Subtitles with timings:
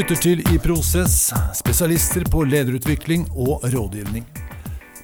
[0.00, 4.24] lytter til I Prosess, spesialister på lederutvikling og rådgivning.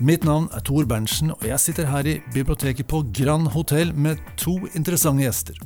[0.03, 4.19] Mitt navn er Tor Berntsen, og jeg sitter her i biblioteket på Grand Hotell med
[4.40, 5.61] to interessante gjester.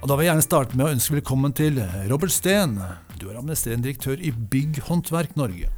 [0.00, 1.78] Og Da vil jeg gjerne starte med å ønske velkommen til
[2.10, 2.74] Robert Steen.
[3.20, 5.70] Du er administrerende direktør i Bygghåndverk Norge.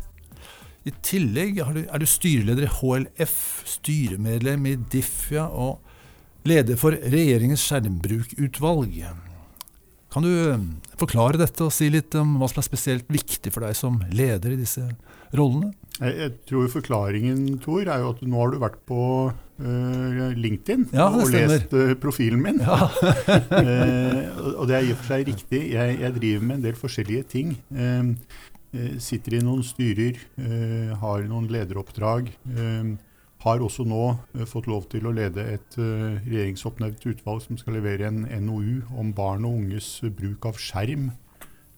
[0.88, 5.82] I tillegg du, er du styreleder i HLF, styremedlem i Diffia og
[6.48, 9.02] leder for regjeringens skjermbrukutvalg.
[10.10, 10.62] Kan du eh,
[10.98, 14.56] forklare dette og si litt om hva som er spesielt viktig for deg som leder
[14.56, 14.82] i disse
[15.36, 15.70] rollene?
[16.00, 20.86] Jeg, jeg tror forklaringen, Tor, er jo at nå har du vært på uh, LinkedIn
[20.96, 22.62] ja, og lest uh, profilen min.
[22.64, 22.88] Ja.
[22.88, 25.60] uh, og det er i og for seg riktig.
[25.76, 27.52] Jeg, jeg, driver med en del forskjellige ting.
[29.02, 30.18] sitter i noen styrer,
[31.02, 32.30] har noen lederoppdrag.
[33.40, 37.78] Har også nå uh, fått lov til å lede et uh, regjeringsoppnevnt utvalg som skal
[37.78, 41.12] levere en NOU om barn og unges bruk av skjerm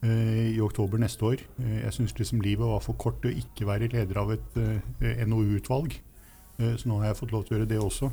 [0.03, 1.43] i oktober neste år.
[1.63, 4.57] jeg syns liksom livet var for kort til å ikke være leder av et
[5.31, 5.95] NOU-utvalg.
[6.59, 8.11] så nå har jeg fått lov til å gjøre det også.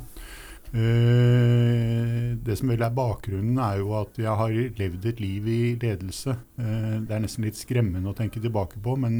[2.46, 6.36] det som vel er bakgrunnen, er jo at jeg har levd et liv i ledelse.
[6.54, 9.18] det er nesten litt skremmende å tenke tilbake på, men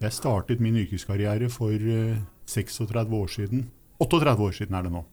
[0.00, 1.76] jeg startet min yrkeskarriere for
[2.50, 3.68] 36 år siden.
[4.00, 5.04] 38 år siden er det nå.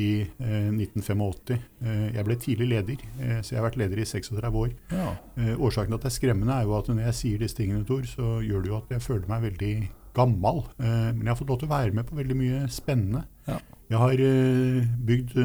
[0.00, 1.56] I eh, 1985.
[1.82, 4.74] Eh, jeg ble tidlig leder, eh, så jeg har vært leder i 36 år.
[4.94, 5.08] Ja.
[5.36, 7.82] Eh, årsaken til at det er skremmende, er jo at når jeg sier disse tingene,
[7.88, 9.74] Tor, så gjør det jo at jeg føler meg veldig
[10.16, 10.62] gammel.
[10.78, 13.24] Eh, men jeg har fått lov til å være med på veldig mye spennende.
[13.50, 13.58] Ja.
[13.90, 15.36] Jeg har eh, bygd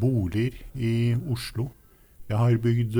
[0.00, 0.94] boliger i
[1.30, 1.68] Oslo.
[2.32, 2.96] Jeg har bygd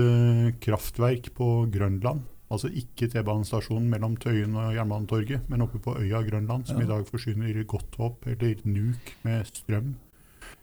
[0.61, 2.27] kraftverk på Grønland.
[2.53, 6.85] Altså ikke T-banestasjonen mellom Tøyen og Jernbanetorget, men oppe på øya Grønland, som ja.
[6.85, 9.95] i dag forsyner Godthåp eller Nuuk med strøm.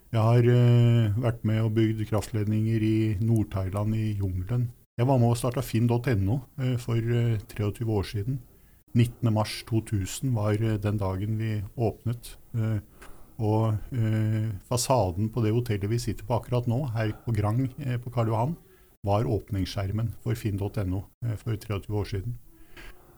[0.10, 4.70] Jeg har uh, vært med og bygd kraftledninger i Nord-Thailand, i jungelen.
[4.98, 8.40] Jeg var med og starta finn.no uh, for eh, 23 år siden.
[8.98, 12.36] 19.3.2000 var den dagen vi åpnet.
[13.38, 13.76] og
[14.68, 17.70] fasaden på det hotellet vi sitter på akkurat nå, her på Grang
[18.04, 18.56] på Karl Johan,
[19.06, 22.38] var åpningsskjermen for finn.no eh, for 23 år siden.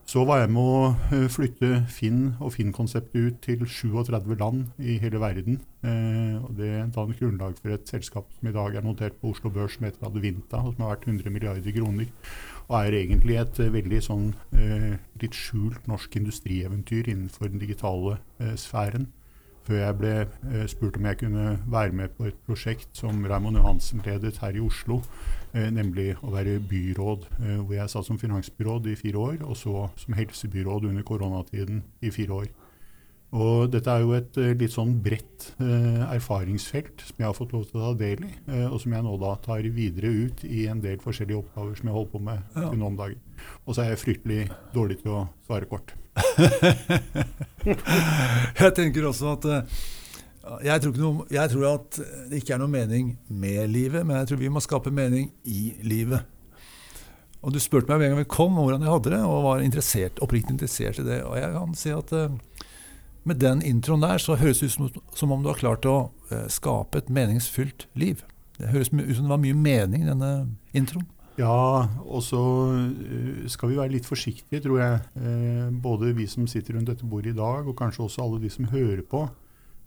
[0.05, 0.79] Så var jeg med å
[1.13, 5.61] eh, flytte Finn og Finn-konseptet ut til 37 land i hele verden.
[5.85, 9.49] Eh, og Det dannet grunnlag for et selskap som i dag er notert på Oslo
[9.53, 12.11] Børs som heter Advinta, og som har vært 100 milliarder kroner.
[12.67, 14.27] Og er egentlig et veldig sånn
[15.19, 18.21] litt skjult norsk industrieventyr innenfor den digitale
[18.55, 19.09] sfæren
[19.67, 24.01] før jeg ble spurt om jeg kunne være med på et prosjekt som Raymond Johansen
[24.05, 25.01] ledet her i Oslo,
[25.53, 29.89] nemlig å være byråd, eh, hvor jeg satt som finansbyråd i fire år, og så
[29.99, 32.51] som helsebyråd under koronatiden i fire år.
[33.31, 37.63] Og dette er jo et uh, litt sånn bredt erfaringsfelt som jeg har fått lov
[37.69, 38.31] til å ta del i,
[38.65, 41.95] og som jeg nå da tar videre ut i en del forskjellige oppgaver som jeg
[41.95, 42.67] holder på med ja.
[42.75, 43.23] nå om dagen.
[43.63, 44.41] Og så er jeg fryktelig
[44.75, 45.95] dårlig til å svare kort.
[48.59, 49.47] jeg tenker også at
[50.65, 54.31] jeg tror, noe, jeg tror, at det ikke er noe mening med livet, men jeg
[54.31, 56.25] tror vi må skape mening i livet.
[57.41, 60.19] Og Du spurte meg en gang vi kom hvordan jeg hadde det, og var interessert,
[60.21, 61.21] oppriktig interessert i det.
[61.25, 62.13] Og jeg kan si at
[63.23, 66.09] med den introen der så høres det ut som, som om du har klart å
[66.31, 68.23] uh, skape et meningsfylt liv.
[68.57, 70.31] Det høres ut som det var mye mening i denne
[70.77, 71.05] introen.
[71.39, 72.41] Ja, og så
[72.73, 74.99] uh, skal vi være litt forsiktige, tror jeg.
[75.17, 78.51] Uh, både vi som sitter rundt dette bordet i dag, og kanskje også alle de
[78.53, 79.27] som hører på,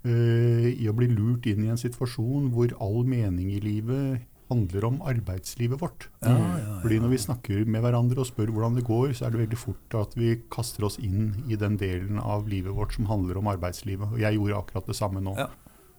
[0.06, 4.84] uh, i å bli lurt inn i en situasjon hvor all mening i livet handler
[4.84, 6.08] om arbeidslivet vårt.
[6.22, 6.76] Ja, ja, ja.
[6.82, 9.58] Fordi Når vi snakker med hverandre og spør hvordan det går, så er det veldig
[9.58, 13.48] fort at vi kaster oss inn i den delen av livet vårt som handler om
[13.48, 14.12] arbeidslivet.
[14.12, 15.34] Og jeg gjorde akkurat det samme nå.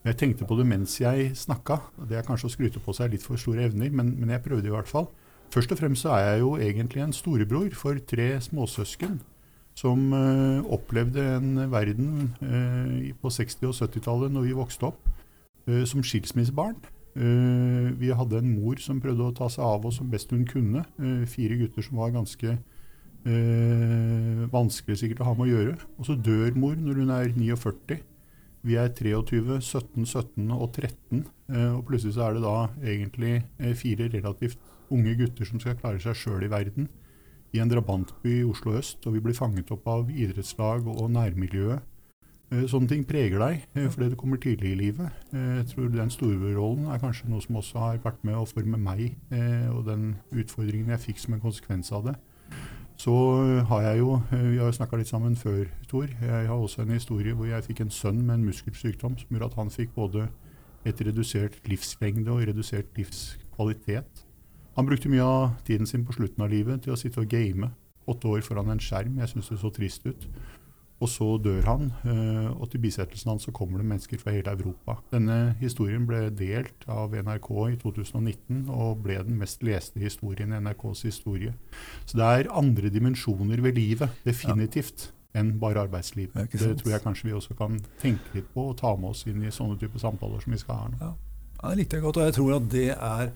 [0.06, 1.80] Jeg tenkte på det mens jeg snakka.
[2.06, 4.70] Det er kanskje å skryte på seg litt for store evner, men, men, jeg prøvde
[4.70, 5.10] i hvert fall.
[5.54, 9.18] Først og fremst så er jeg jo egentlig en storebror for tre småsøsken
[9.76, 15.10] som uh, opplevde en verden uh, på 60- og 70-tallet når vi vokste opp,
[15.70, 16.78] uh, som skilsmissebarn.
[17.16, 20.82] Vi hadde en mor som prøvde å ta seg av oss som best hun kunne.
[21.32, 22.58] Fire gutter som var ganske
[24.52, 25.78] vanskelig sikkert å ha med å gjøre.
[25.96, 28.02] Og så dør mor når hun er 49.
[28.68, 31.24] Vi er 23, 17, 17 og 13.
[31.70, 33.34] og plutselig så er det da egentlig
[33.80, 34.60] fire relativt
[34.92, 36.92] unge gutter som skal klare seg sjøl i verden.
[37.54, 39.06] I en drabantby i Oslo øst.
[39.06, 41.84] Og vi blir fanget opp av idrettslag og nærmiljøet.
[42.54, 45.24] Eh, sånne ting preger deg eh, fordi det kommer tidlig i livet.
[45.34, 48.78] Eh, jeg tror Den storebrorrollen er kanskje noe som også har vært med å forme
[48.78, 49.18] meg,
[49.74, 52.16] og den utfordringen jeg fikk som en konsekvens av det.
[53.02, 53.12] Så
[53.68, 56.08] har jeg jo Vi har jo snakka litt sammen før, Tor.
[56.08, 59.50] Jeg har også en historie hvor jeg fikk en sønn med en muskelsykdom som gjorde
[59.52, 60.30] at han fikk både
[60.86, 64.25] et redusert livslengde og redusert livskvalitet.
[64.76, 67.72] Han brukte mye av tiden sin på slutten av livet til å sitte og game
[68.12, 69.18] åtte år foran en skjerm.
[69.22, 70.28] Jeg syns det så trist ut.
[71.04, 74.54] Og så dør han, eh, og til bisettelsen hans så kommer det mennesker fra hele
[74.54, 74.98] Europa.
[75.12, 80.62] Denne historien ble delt av NRK i 2019 og ble den mest leste historien i
[80.64, 81.54] NRKs historie.
[82.06, 86.32] Så det er andre dimensjoner ved livet, definitivt, enn bare arbeidsliv.
[86.34, 89.26] Det, Det tror jeg kanskje vi også kan tenke litt på og ta med oss
[89.28, 90.98] inn i sånne typer samtaler som vi skal ha nå.
[91.02, 91.14] Ja.
[91.62, 93.30] Ja, det likte jeg godt, og jeg tror at det er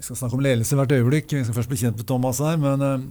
[0.00, 2.56] Vi skal snakke om ledelse hvert øyeblikk, vi skal først bli kjent med Thomas her,
[2.56, 3.02] men, eh,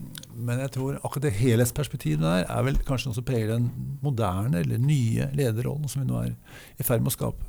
[0.41, 3.67] men jeg tror akkurat det helhetsperspektivet der er vel kanskje noe som preger den
[4.01, 6.33] moderne eller nye lederrollen som vi nå er
[6.81, 7.45] i ferd med å skape.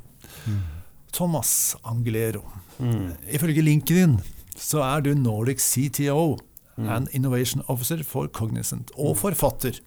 [1.16, 2.42] Thomas Angelero,
[2.80, 3.16] Mm.
[3.32, 4.20] ifølge linken din
[4.56, 6.38] så er du Nordic CTO
[6.78, 6.88] Mm.
[6.88, 9.80] and Innovation Officer for Cognizant, og forfatter.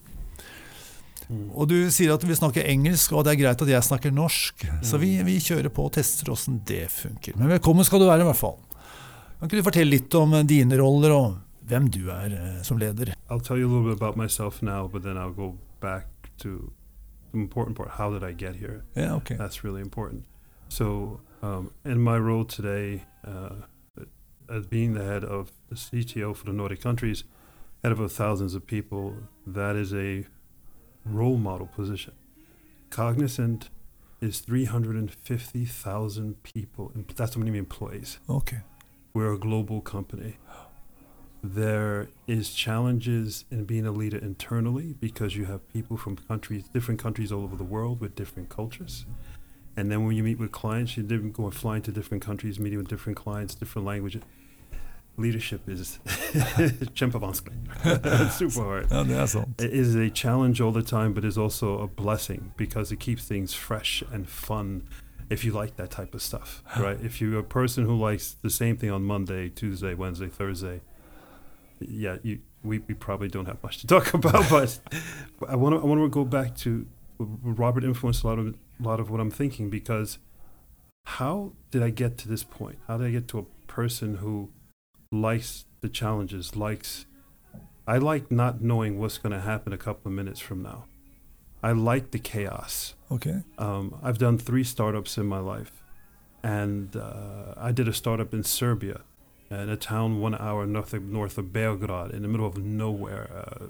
[1.29, 1.49] Mm.
[1.55, 4.11] Og du sier at du vil snakke engelsk, og det er greit at jeg snakker
[4.13, 4.65] norsk.
[4.83, 5.25] Så vi, Mm.
[5.25, 7.35] vi kjører på og tester åssen det funker.
[7.37, 8.57] Men velkommen skal du være, i hvert fall.
[9.43, 11.33] Kan ikke du fortelle litt om eh, dine roller, og
[11.67, 13.11] hvem du er eh, som leder?
[13.27, 16.07] I'll tell you a little bit about myself now, but then I'll go back
[16.37, 16.71] to
[17.33, 17.89] the important part.
[17.99, 18.85] How did I get here?
[18.95, 19.35] Ja, ok.
[19.35, 20.23] That's really important.
[20.69, 23.65] So, um, in my role today, uh,
[24.47, 27.25] as being the head of the CTO for the Nordic countries,
[27.83, 30.25] head of thousands of people, that is a
[31.03, 32.13] role model position.
[32.89, 33.69] Cognizant
[34.21, 36.93] is 350,000 people.
[36.95, 38.19] and That's how many employees.
[38.29, 38.61] Ok.
[39.15, 40.37] We're a global company.
[41.43, 46.99] There is challenges in being a leader internally because you have people from countries, different
[46.99, 49.05] countries all over the world with different cultures.
[49.77, 52.87] And then when you meet with clients, you're going flying to different countries, meeting with
[52.87, 54.23] different clients, different languages.
[55.15, 55.99] Leadership is.
[56.57, 58.89] It's super hard.
[58.89, 59.61] Ja, det er sant.
[59.61, 63.27] It is a challenge all the time, but is also a blessing because it keeps
[63.27, 64.81] things fresh and fun
[65.29, 66.99] if you like that type of stuff, right?
[67.01, 70.81] If you're a person who likes the same thing on Monday, Tuesday, Wednesday, Thursday,
[71.79, 74.49] yeah, you, we, we probably don't have much to talk about.
[74.49, 74.79] but
[75.47, 76.87] I want to I want to go back to
[77.19, 80.19] Robert influenced a lot of a lot of what I'm thinking because
[81.05, 82.79] how did I get to this point?
[82.87, 84.49] How did I get to a person who
[85.11, 87.05] likes the challenges, likes
[87.85, 90.85] I like not knowing what's going to happen a couple of minutes from now.
[91.63, 92.93] I like the chaos.
[93.09, 93.41] Ok.
[93.57, 95.71] Um, I've done three startups in my life,
[96.43, 99.01] and uh, I did a startup in Serbia,
[99.49, 103.29] in a town one hour north of, north of Belgrade, in the middle of nowhere.
[103.33, 103.67] Uh,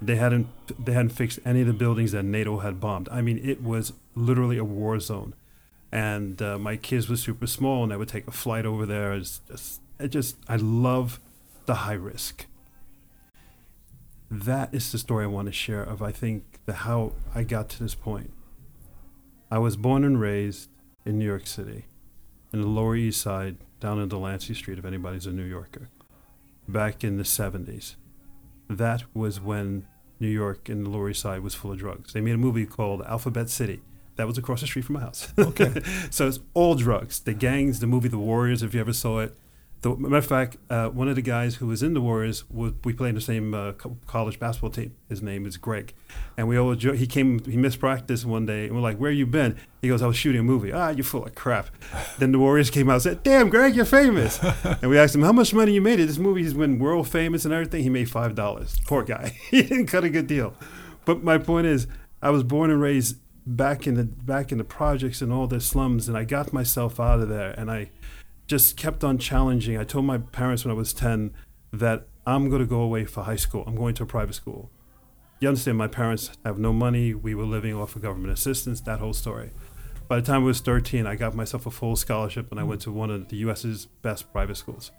[0.00, 0.46] they hadn't
[0.84, 3.08] they hadn't fixed any of the buildings that NATO had bombed.
[3.10, 5.34] I mean, it was literally a war zone,
[5.92, 9.12] and uh, my kids were super small, and I would take a flight over there.
[9.12, 11.20] It's just, it just I love
[11.66, 12.46] the high risk
[14.30, 17.68] that is the story I want to share of I think the how I got
[17.70, 18.32] to this point.
[19.50, 20.68] I was born and raised
[21.06, 21.86] in New York City,
[22.52, 25.88] in the Lower East Side, down in Delancey Street, if anybody's a New Yorker,
[26.66, 27.94] back in the 70s.
[28.68, 29.86] That was when
[30.20, 32.12] New York and the Lower East Side was full of drugs.
[32.12, 33.80] They made a movie called Alphabet City.
[34.16, 35.32] That was across the street from my house.
[35.38, 35.80] Okay.
[36.10, 37.20] so it's all drugs.
[37.20, 39.34] The gangs, the movie The Warriors, if you ever saw it.
[39.80, 42.72] The, matter of fact, uh, one of the guys who was in the Warriors, was,
[42.82, 43.72] we played in the same uh,
[44.08, 44.96] college basketball team.
[45.08, 45.94] His name is Greg,
[46.36, 49.12] and we always jo- he came he missed practice one day, and we're like, "Where
[49.12, 51.68] you been?" He goes, "I was shooting a movie." Ah, you're full of crap.
[52.18, 55.22] then the Warriors came out and said, "Damn, Greg, you're famous." and we asked him,
[55.22, 56.00] "How much money you made?
[56.00, 56.06] It?
[56.06, 58.78] This movie he's been world famous and everything." He made five dollars.
[58.86, 59.36] Poor guy.
[59.50, 60.54] he didn't cut a good deal.
[61.04, 61.86] But my point is,
[62.20, 65.60] I was born and raised back in the back in the projects and all the
[65.60, 67.90] slums, and I got myself out of there, and I
[68.48, 69.76] just kept on challenging.
[69.76, 71.32] I told my parents when I was 10
[71.72, 73.62] that I'm going to go away for high school.
[73.66, 74.70] I'm going to a private school.
[75.38, 77.14] You understand, my parents have no money.
[77.14, 79.50] We were living off of government assistance, that whole story.
[80.08, 82.80] By the time I was 13, I got myself a full scholarship and I went
[82.82, 84.90] to one of the US's best private schools.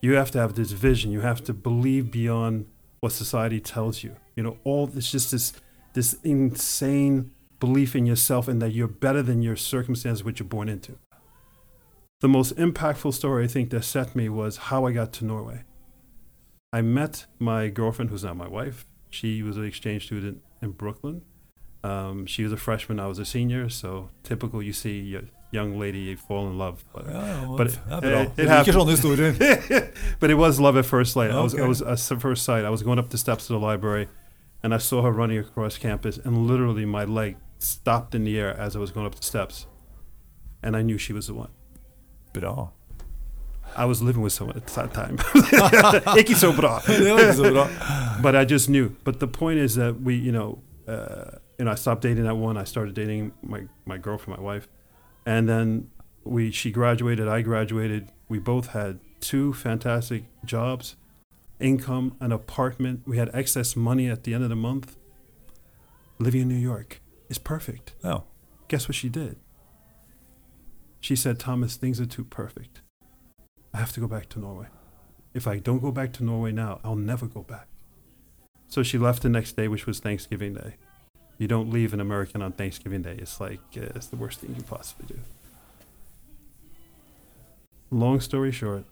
[0.00, 1.12] You have to have this vision.
[1.12, 2.66] You have to believe beyond
[3.00, 4.16] what society tells you.
[4.34, 5.52] You know, all it's just this
[5.92, 10.68] this insane belief in yourself and that you're better than your circumstances which you're born
[10.68, 10.98] into
[12.20, 15.64] the most impactful story I think that set me was how I got to Norway.
[16.72, 18.86] I met my girlfriend, who's now my wife.
[19.10, 21.22] She was an exchange student in Brooklyn.
[21.84, 25.78] Um, she was a freshman, I was a senior, so typical you see a young
[25.78, 26.84] lady fall in love.
[26.92, 27.98] But, Ja, ja, But it- bra.
[28.00, 28.02] it
[28.38, 28.74] liker happened.
[28.76, 29.32] sånne historier.
[30.20, 31.30] but it was love at first sight.
[31.30, 32.64] I was, I was at first sight.
[32.64, 34.08] I was going up the steps of the library,
[34.62, 38.58] and I saw her running across campus, and literally my leg stopped in the air
[38.58, 39.66] as I was going up the steps,
[40.62, 41.50] and I knew she was the one.
[42.40, 42.68] Bra.
[43.76, 45.18] I was living with someone at that time.
[46.18, 46.80] Ikke så bra.
[46.86, 47.66] Det var ikke så bra.
[48.22, 48.88] but I just knew.
[49.04, 52.36] But the point is that we, you know, uh, you know, I stopped dating that
[52.36, 52.56] one.
[52.62, 54.66] I started dating my my girlfriend, my wife,
[55.26, 55.88] and then
[56.24, 57.28] we she graduated.
[57.28, 58.02] I graduated.
[58.28, 60.96] We both had two fantastic jobs,
[61.60, 63.00] income, an apartment.
[63.06, 64.96] We had excess money at the end of the month.
[66.18, 67.94] Living in New York is perfect.
[68.04, 68.22] Oh,
[68.68, 69.36] Guess what she did?
[71.06, 72.80] She said, Thomas, things are too perfect.
[73.72, 74.66] I have to go back to Norway.
[75.34, 77.68] If I don't go back to Norway now, I'll never go back.
[78.66, 80.74] So she left the next day, which was Thanksgiving Day.
[81.38, 83.14] You don't leave an American on Thanksgiving Day.
[83.20, 85.20] It's like, uh, it's the worst thing you possibly do.
[87.92, 88.84] Long story short,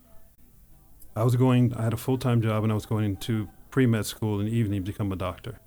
[1.17, 3.87] I was going, I had a full time job and I was going into pre
[3.87, 5.59] med school in the evening to become a doctor.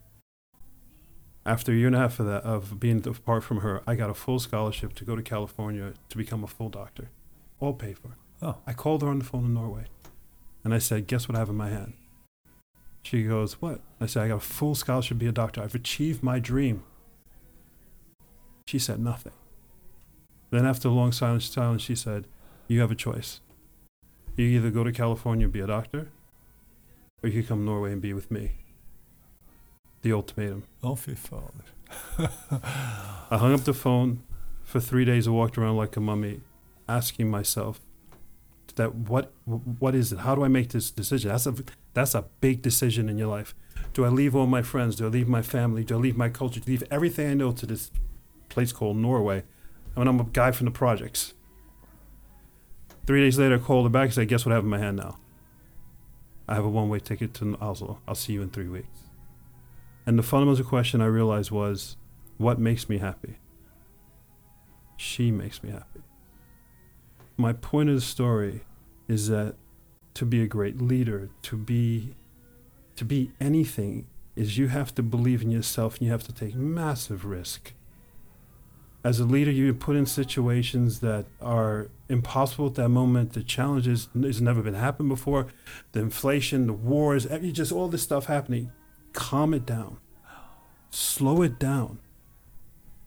[1.48, 4.10] After a year and a half of that, of being apart from her, I got
[4.10, 7.10] a full scholarship to go to California to become a full doctor,
[7.62, 8.18] all paid for.
[8.42, 8.58] Oh.
[8.68, 9.86] I called her on the phone in Norway,
[10.66, 11.94] and I said, "Guess what I have in my hand?"
[13.01, 15.62] She goes, "What?" I said, "I got a full scholarship to be a doctor.
[15.62, 16.84] I've achieved my dream."
[18.68, 19.32] She said nothing.
[20.50, 22.27] Then, after a long silence, silence, she said,
[22.68, 23.39] "You have a choice.
[24.36, 26.12] You either go to California and be a doctor,
[27.24, 28.66] or you can come to Norway and be with me."
[30.08, 30.64] The ultimatum.
[30.84, 31.66] Å, fy fader.
[33.30, 34.24] I hung up the phone
[34.64, 35.28] for three days.
[35.28, 36.40] I walked around like a mummy,
[36.88, 37.82] asking myself,
[38.76, 40.20] "That what what is it?
[40.20, 41.32] How do I make this decision?
[41.32, 41.56] That's a
[41.94, 43.54] that's a big decision in your life.
[43.94, 44.96] Do I leave all my friends?
[44.96, 45.84] Do I leave my family?
[45.84, 46.62] Do I leave my culture?
[46.62, 47.92] Do I leave everything I know to this
[48.48, 49.44] place called Norway?
[49.94, 51.34] I mean, I'm a guy from the projects."
[53.06, 54.80] Three days later, I called her back and said, "Guess what I have in my
[54.80, 55.18] hand now?
[56.48, 58.00] I have a one-way ticket to Oslo.
[58.08, 59.07] I'll see you in three weeks."
[60.08, 61.98] And the fundamental question I realized was,
[62.38, 63.36] what makes me happy?
[64.96, 66.02] She makes me happy.
[67.36, 68.62] My point of the story
[69.10, 69.56] is that
[70.14, 72.16] to be a great leader, to be
[72.96, 76.56] to be anything is you have to believe in yourself and you have to take
[76.56, 77.74] massive risk.
[79.04, 83.34] As a leader, you're put in situations that are impossible at that moment.
[83.34, 85.48] The challenges has never been happened before.
[85.92, 88.72] The inflation, the wars, just all this stuff happening.
[89.17, 89.97] Calm it down.
[90.91, 91.97] Slow it down.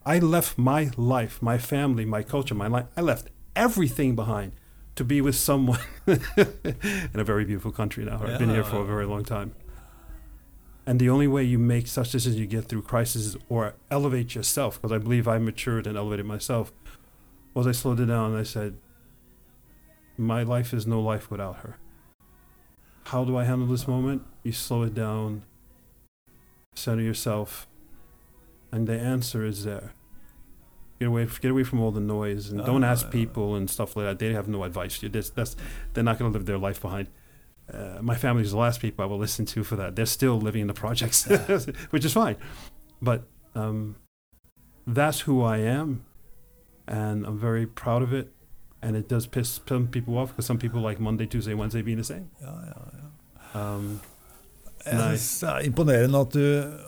[0.04, 2.86] I left my life, my family, my culture, my life.
[2.96, 4.52] I left everything behind
[4.96, 6.20] to be with someone in
[7.14, 8.20] a very beautiful country now.
[8.20, 9.54] I've been here for a very long time.
[10.84, 14.82] And the only way you make such decisions, you get through crises or elevate yourself,
[14.82, 16.72] because I believe I matured and elevated myself,
[17.54, 18.76] was I slowed it down and I said,
[20.18, 21.78] my life is no life without her.
[23.04, 24.22] How do I handle this moment?
[24.42, 25.44] You slow it down,
[26.80, 27.66] center yourself,
[28.72, 29.92] and the answer is there.
[30.98, 33.96] Get away, get away from all the noise, and don't Ah, ask people and stuff
[33.96, 34.18] like that.
[34.18, 35.02] They have no advice.
[35.02, 35.56] You that's,
[35.94, 37.08] they're not going to live their life behind.
[37.72, 39.94] Uh, my family is the last people I will listen to for that.
[39.96, 41.24] They're still living in the projects,
[41.90, 42.36] which is fine.
[43.00, 43.22] But
[43.54, 43.96] um,
[44.86, 46.04] that's who I am,
[46.86, 48.32] and I'm very proud of it.
[48.82, 51.98] And it does piss some people off because some people like Monday, Tuesday, Wednesday being
[51.98, 52.30] the same.
[52.42, 53.74] Ja, ja, ja.
[53.74, 54.00] Um,
[54.86, 56.44] Jeg synes det er imponerende at du,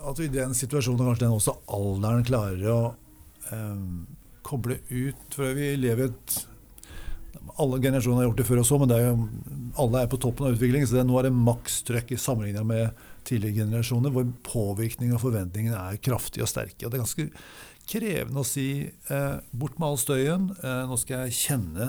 [0.09, 2.79] at du i den situasjonen, kanskje den også alderen, klarer å
[3.53, 4.07] um,
[4.47, 5.27] koble ut.
[5.35, 6.41] For vi lever et
[7.61, 9.27] Alle generasjoner har gjort det før også, men det er jo,
[9.83, 10.89] alle er på toppen av utviklingen.
[10.89, 15.77] Så det, nå er det makstrøkk i sammenlignet med tidligere generasjoner, hvor påvirkning og forventningene
[15.77, 16.87] er kraftige og sterke.
[16.87, 17.27] Og det er ganske
[17.93, 21.89] krevende å si eh, bort med all støyen, eh, nå skal jeg kjenne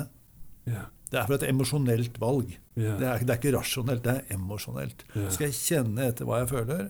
[0.67, 2.55] yeah, Det er for et emosjonelt valg.
[2.77, 5.05] yeah, Det er, det er ikke rasjonelt, det er emosjonelt.
[5.15, 5.29] yeah.
[5.35, 6.87] Skal jeg kjenne etter hva jeg føler?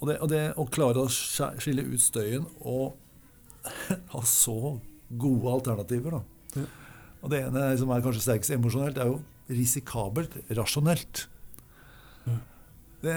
[0.00, 2.96] Og det, og det å klare å skille ut støyen og
[4.14, 4.78] ha så
[5.20, 6.22] gode alternativer, da.
[6.62, 6.68] Yeah.
[7.18, 11.26] Og det ene som er kanskje sterkest emosjonelt, er jo risikabelt rasjonelt.
[13.02, 13.14] Det,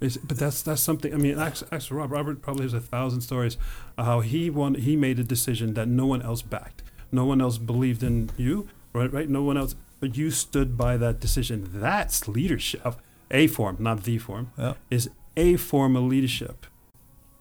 [0.00, 1.14] Is, but that's that's something.
[1.14, 3.56] I mean, actually, Ax Rob, Robert probably has a thousand stories
[3.96, 4.74] how he won.
[4.74, 6.82] He made a decision that no one else backed.
[7.14, 9.12] No one else believed in you, right?
[9.12, 9.28] Right?
[9.28, 11.70] No one else, but you stood by that decision.
[11.72, 12.94] That's leadership.
[13.30, 14.74] A form, not the form, ja.
[14.90, 16.66] is a form of leadership,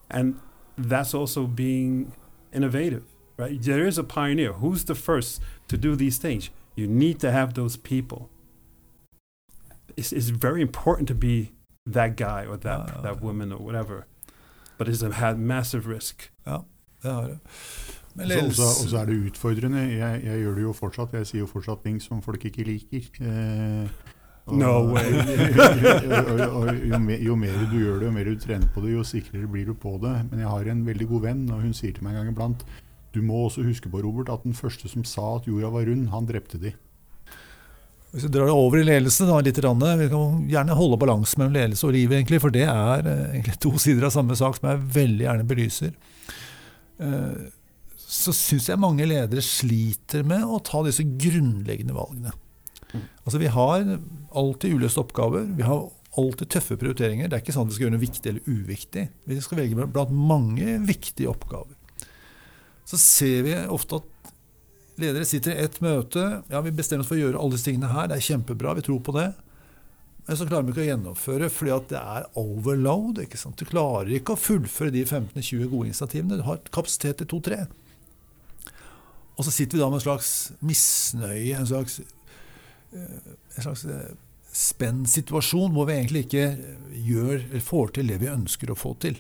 [0.10, 0.39] and
[0.77, 2.13] that's also being
[2.51, 3.03] innovative,
[3.38, 3.62] right?
[3.62, 4.53] There is a pioneer.
[4.53, 6.50] Who's the first to do these things?
[6.75, 8.30] You need to have those people.
[9.98, 11.51] It's, it's very important to be
[11.86, 14.06] that guy or that Ja, ja, that woman or whatever,
[14.77, 16.32] but it's a had massive risk.
[17.01, 17.39] det har det.
[18.15, 19.84] Men Og så- er det utfordrende.
[19.98, 21.13] Jeg, jeg gjør det jo fortsatt.
[21.17, 23.08] Jeg sier jo fortsatt ting som folk ikke liker.
[23.22, 23.88] Eh,
[24.46, 25.10] og- No way.
[25.17, 28.84] og, og, og, jo, mer, jo mer du gjør det, jo mer du trener på
[28.84, 30.13] det, jo sikrere blir du på det.
[30.29, 32.65] Men jeg har en veldig god venn, og hun sier til meg en gang iblant
[33.13, 36.08] Du må også huske på, Robert, at den første som sa at jorda var rund,
[36.10, 36.72] han drepte de.
[38.13, 41.39] Hvis vi drar det over i ledelse, da, litt, rann, vi kan gjerne holde balansen
[41.41, 44.58] mellom ledelse og liv, egentlig, for det er eh, egentlig to sider av samme sak
[44.60, 45.93] som jeg veldig gjerne belyser.
[47.01, 47.48] Eh,
[48.13, 52.34] så syns jeg mange ledere sliter med å ta disse grunnleggende valgene.
[53.24, 53.86] Altså Vi har
[54.38, 55.48] alltid uløste oppgaver.
[55.58, 55.88] Vi har
[56.20, 57.29] alltid tøffe prioriteringer.
[57.29, 59.05] Det er ikke sånn at vi skal gjøre noe viktig eller uviktig.
[59.29, 61.74] Vi skal velge blant mange viktige oppgaver.
[62.86, 64.32] Så ser vi ofte at
[65.01, 66.43] ledere sitter i ett møte.
[66.53, 68.12] Ja, vi bestemmer oss for å gjøre alle disse tingene her.
[68.12, 68.75] Det er kjempebra.
[68.77, 69.32] Vi tror på det.
[70.27, 73.24] Men så klarer vi ikke å gjennomføre fordi at det er overload.
[73.25, 73.58] ikke sant?
[73.58, 76.38] Du klarer ikke å fullføre de 15-20 gode initiativene.
[76.39, 77.63] Du har kapasitet til to-tre.
[79.38, 82.00] Og så sitter vi da med en slags misnøye, en slags,
[82.94, 84.13] eh, en slags eh,
[84.54, 86.58] spent hvor vi egentlig ikke
[86.94, 89.18] gjør, får til det vi ønsker å få til.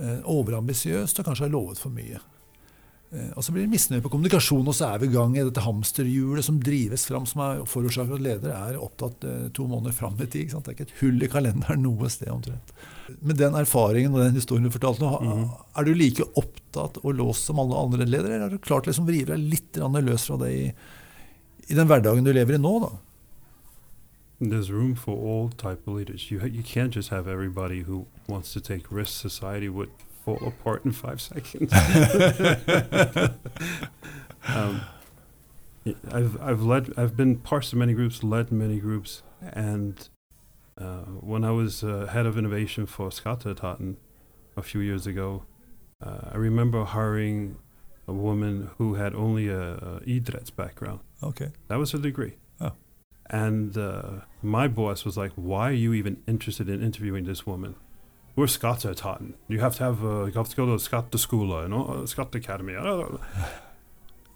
[0.00, 2.18] Eh, overambisiøst og kanskje har lovet for mye.
[3.10, 5.42] Eh, og så blir det misnøye på kommunikasjon, og så er vi i gang i
[5.42, 9.96] dette hamsterhjulet som drives fram, som er forårsaket at ledere er opptatt eh, to måneder
[9.96, 10.52] fram i tid.
[10.54, 12.74] Det er ikke et hull i kalenderen noe sted omtrent.
[13.18, 15.44] Med den erfaringen og den historien du fortalte nå, mm.
[15.80, 18.92] er du like opptatt og låst som alle andre ledere, eller er du klart å
[18.92, 20.66] liksom å rive deg litt løs fra det i,
[21.66, 22.76] i, den hverdagen du lever i nå?
[22.84, 22.92] da?
[24.40, 26.30] There's room for all type of leaders.
[26.30, 29.20] You, you can't just have everybody who wants to take risks.
[29.20, 29.90] Society would
[30.24, 31.72] fall apart in five seconds.
[34.46, 34.82] um,
[36.12, 40.08] I've I've led I've been part of many groups, led many groups, and
[40.78, 43.96] uh, when I was uh, head of innovation for Skatteetaten
[44.56, 45.44] a few years ago,
[46.02, 47.58] uh, I remember hiring
[48.06, 51.00] a woman who had only a, a idretts background.
[51.22, 52.36] Okay, that was her degree.
[52.60, 52.72] Oh.
[53.28, 57.76] And uh, my boss was like, "Why are you even interested in interviewing this woman?"
[58.36, 59.34] We're Skatteetaten.
[59.48, 62.36] You have to have uh, you have to go to Skatteskola, you know, uh, Skatte
[62.36, 62.74] Academy.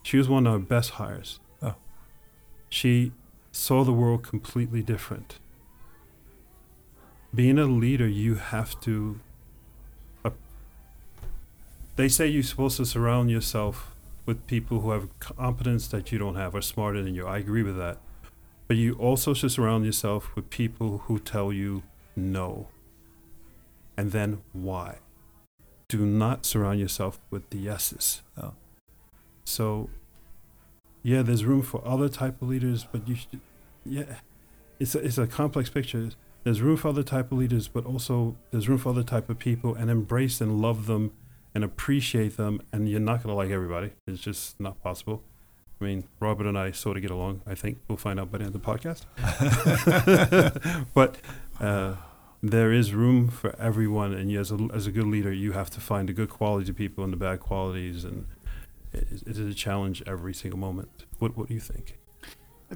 [0.03, 1.41] She was one of our best hires.
[1.63, 1.75] Oh.
[2.69, 3.13] She
[3.53, 5.39] saw the world completely different.
[7.35, 9.21] Being a leader, you have to.
[10.25, 10.31] Uh,
[11.97, 13.95] they say you're supposed to surround yourself
[14.27, 17.27] with people who have competence that you don't have, or smarter than you.
[17.27, 17.99] I agree with that.
[18.69, 21.83] But you also should surround yourself with people who tell you
[22.17, 22.69] no
[23.97, 24.99] and then why.
[25.89, 28.23] Do not surround yourself with the yeses.
[28.41, 28.55] Oh.
[29.45, 29.91] So,
[31.03, 33.41] yeah, there's room for other type of leaders, but you should,
[33.85, 34.17] yeah,
[34.81, 36.11] it's a, it's a complex picture.
[36.43, 39.39] There's room for other type of leaders, but also there's room for other type of
[39.39, 41.13] people, and embrace and love them
[41.55, 42.61] and appreciate them.
[42.73, 43.93] And you're not gonna like everybody.
[44.07, 45.23] It's just not possible.
[45.81, 47.43] I mean, Robert and I sort of get along.
[47.47, 49.05] I think we'll find out by the end of the podcast.
[50.95, 51.17] but.
[51.61, 51.95] Uh,
[52.51, 55.71] there is room for everyone, and you, as a, as a good leader, you have
[55.71, 58.27] to find the good qualities of people and the bad qualities, and
[58.93, 61.05] it, it is a challenge every single moment.
[61.19, 61.99] What, what do you think?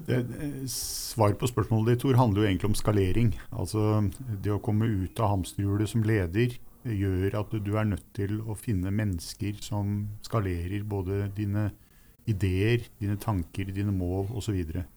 [0.07, 0.25] Det,
[0.69, 3.33] svar på spørsmålet ditt Tor, handler jo egentlig om skalering.
[3.51, 6.55] Altså Det å komme ut av hamsterhjulet som leder
[6.85, 11.71] gjør at du er nødt til å finne mennesker som skalerer både dine
[12.29, 14.61] ideer, dine tanker, dine mål osv.
[14.61, 14.87] Eh,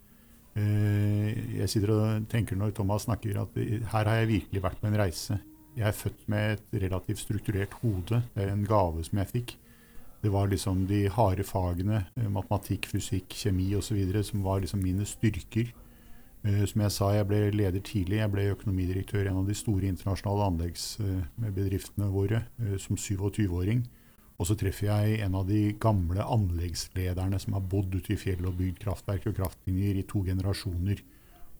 [0.54, 4.98] jeg sitter og tenker når Thomas snakker at her har jeg virkelig vært på en
[5.00, 5.38] reise.
[5.76, 8.22] Jeg er født med et relativt strukturert hode.
[8.34, 9.54] Det er en gave som jeg fikk.
[10.22, 15.06] Det var liksom de harde fagene, eh, matematikk, fysikk, kjemi osv., som var liksom mine
[15.06, 15.72] styrker.
[16.44, 18.18] Eh, som jeg sa, jeg ble leder tidlig.
[18.18, 22.44] Jeg ble økonomidirektør i en av de store internasjonale anleggsbedriftene våre
[22.78, 23.86] som 27-åring.
[24.42, 28.48] Og så treffer jeg en av de gamle anleggslederne som har bodd ute i fjellet
[28.50, 30.98] og bygd kraftverk og kraftlinjer i to generasjoner.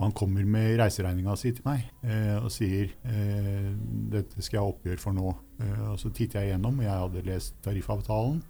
[0.01, 3.69] Og han kommer med reiseregninga si til meg eh, og sier eh,
[4.11, 5.35] dette skal jeg ha oppgjør for nå.
[5.63, 8.41] Eh, og Så titter jeg igjennom, og jeg hadde lest tariffavtalen.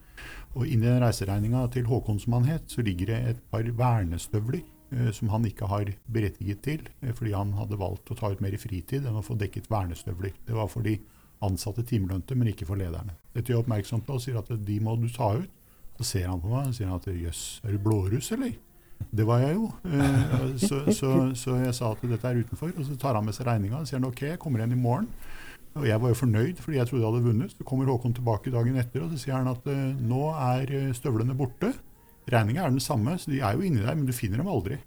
[0.56, 4.62] Og inni den reiseregninga til Håkon, som han het, så ligger det et par vernestøvler
[4.62, 8.40] eh, som han ikke har berettiget til, eh, fordi han hadde valgt å ta ut
[8.40, 10.32] mer fritid enn å få dekket vernestøvler.
[10.48, 11.02] Det var fordi
[11.44, 13.16] ansatte timelønte, men ikke for lederne.
[13.34, 15.50] Dette gjør oppmerksom på og sier at de må du ta ut.
[15.98, 18.54] Så ser han på meg og sier at jøss, er du blåruss, eller?
[19.10, 19.68] Det var jeg jo.
[19.84, 22.72] Eh, så, så, så, jeg sa at dette er utenfor.
[22.76, 24.82] Og så tar han med seg regninga og sier han, ok, jeg kommer igjen i
[24.82, 25.08] morgen.
[25.72, 27.54] Og jeg var jo fornøyd fordi jeg trodde jeg hadde vunnet.
[27.56, 30.90] Så kommer Håkon tilbake dagen etter og så sier han at uh, nå er eh,
[30.96, 31.72] støvlene borte.
[32.32, 34.78] Regninga er den samme, så de er jo inni der, men du finner dem aldri.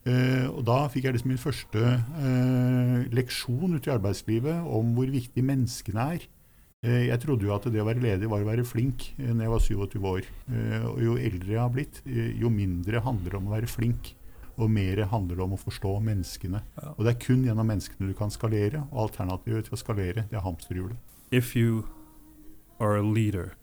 [0.00, 5.10] Uh, og da fikk jeg liksom min første uh, leksjon ute i arbeidslivet om hvor
[5.12, 6.24] viktig menneskene er.
[6.80, 9.44] Uh, jeg trodde jo at det å være ledig var å være flink uh, når
[9.44, 10.30] jeg var 27 år.
[10.88, 14.14] og jo eldre jeg har blitt, jo mindre handler det om å være flink.
[14.60, 16.60] Og mer handler det om å forstå menneskene.
[16.76, 16.90] Ja.
[16.96, 18.82] Og det er kun gjennom menneskene du kan skalere.
[18.90, 20.98] Og alternativet til å skalere, det er hamsterhjulet.
[21.32, 21.86] If you
[22.80, 23.54] are a leader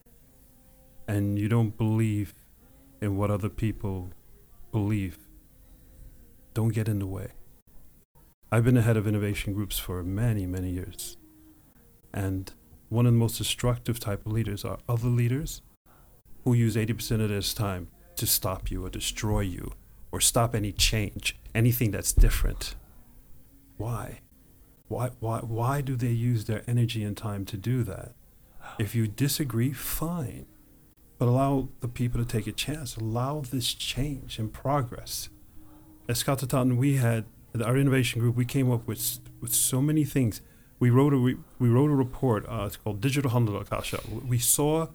[1.07, 2.33] and you don't believe
[3.01, 4.09] in what other people
[4.71, 5.26] believe
[6.57, 7.27] don't get in the way.
[8.51, 11.15] I've been the head of innovation groups for many, many years.
[12.11, 12.51] And
[12.89, 15.61] one of the most destructive type of leaders are other leaders
[16.43, 19.73] who use 80% of their time to stop you or destroy you
[20.11, 22.73] or or stop any change, anything that's different.
[23.77, 24.21] Why?
[24.87, 28.13] Why, why, why do they use their energy and time to do that?
[28.79, 30.47] If you disagree, fine.
[31.19, 32.95] But allow the people to take a chance.
[32.95, 35.29] Allow this change and progress.
[36.09, 37.25] At Skatataten, we had
[37.63, 38.35] our innovation group.
[38.35, 40.41] We came up with with so many things.
[40.79, 42.45] We wrote a we, we wrote a report.
[42.47, 44.25] Uh, it's called Digital Handelakasha.
[44.25, 44.87] We saw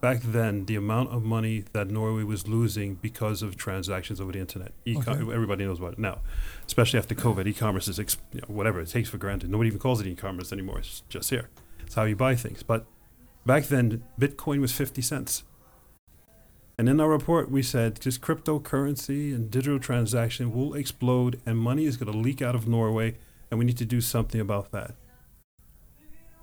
[0.00, 4.38] back then the amount of money that Norway was losing because of transactions over the
[4.40, 4.72] internet.
[4.84, 5.32] E-com- Okay.
[5.34, 6.20] Everybody knows about it now,
[6.66, 7.46] especially after COVID.
[7.46, 9.50] E-commerce is ex- you know, whatever it takes for granted.
[9.50, 10.78] Nobody even calls it e-commerce anymore.
[10.78, 11.48] It's just here.
[11.84, 12.62] It's how you buy things.
[12.62, 12.86] But
[13.46, 15.44] back then, Bitcoin was fifty cents.
[16.78, 21.86] And in our report, we said just cryptocurrency and digital transaction will explode, and money
[21.86, 23.16] is going to leak out of Norway,
[23.50, 24.94] and we need to do something about that.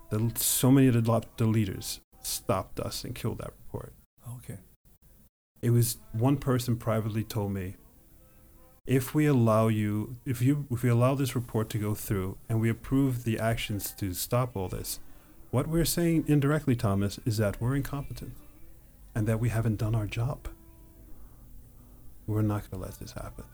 [0.10, 3.93] The, so many of the, the leaders stopped us and killed that report.
[4.28, 4.58] Ok.
[5.62, 7.76] It was one person privately told me,
[8.86, 12.60] if we allow you, if you, if we allow this report to go through and
[12.60, 15.00] we approve the actions to stop all this,
[15.50, 18.34] what we're saying indirectly, Thomas, is that we're incompetent
[19.15, 20.47] and that we haven't done our job.
[22.28, 23.45] We're not going to let this happen.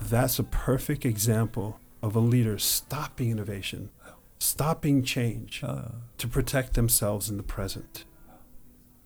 [0.00, 3.90] That's a perfect example of a leader stopping innovation,
[4.38, 5.86] stopping change ja.
[6.18, 8.04] to protect themselves in the present.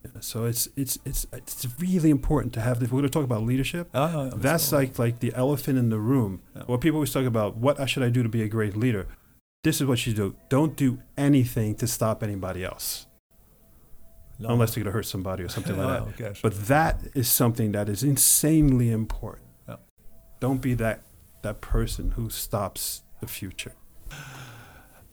[0.04, 2.82] Yeah, so it's it's it's it's really important to have.
[2.82, 5.98] If we're going to talk about leadership, ja, that's like like the elephant in the
[5.98, 6.42] room.
[6.54, 6.62] Yeah.
[6.66, 9.06] What people always talk about, what should I do to be a great leader?
[9.64, 10.36] This is what you do.
[10.48, 13.07] Don't do anything to stop anybody else,
[14.38, 16.14] La- unless they're going to hurt somebody or something like Ja, that.
[16.14, 16.50] Okay, sure.
[16.50, 19.46] But that is something that is insanely important.
[19.68, 19.76] Yeah.
[20.40, 21.00] Don't be that
[21.42, 23.72] that person who stops the future.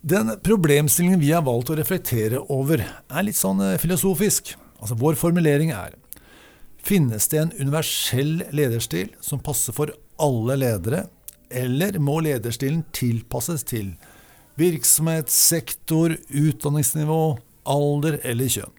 [0.01, 4.51] Den problemstillingen vi har valgt å reflektere over, er litt sånn eh, filosofisk.
[4.79, 5.95] Altså, vår formulering er
[6.85, 9.89] Finnes det en universell lederstil som passer for
[10.21, 11.07] alle ledere,
[11.49, 13.95] eller må lederstilen tilpasses til
[14.61, 17.17] virksomhet, sektor, utdanningsnivå,
[17.65, 18.74] alder eller kjønn?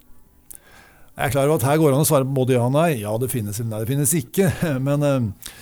[1.17, 2.91] Jeg er klar over at her går det an å svare både ja og nei.
[3.01, 4.51] Ja, det finnes eller nei, det finnes ikke.
[4.87, 5.53] Men eh,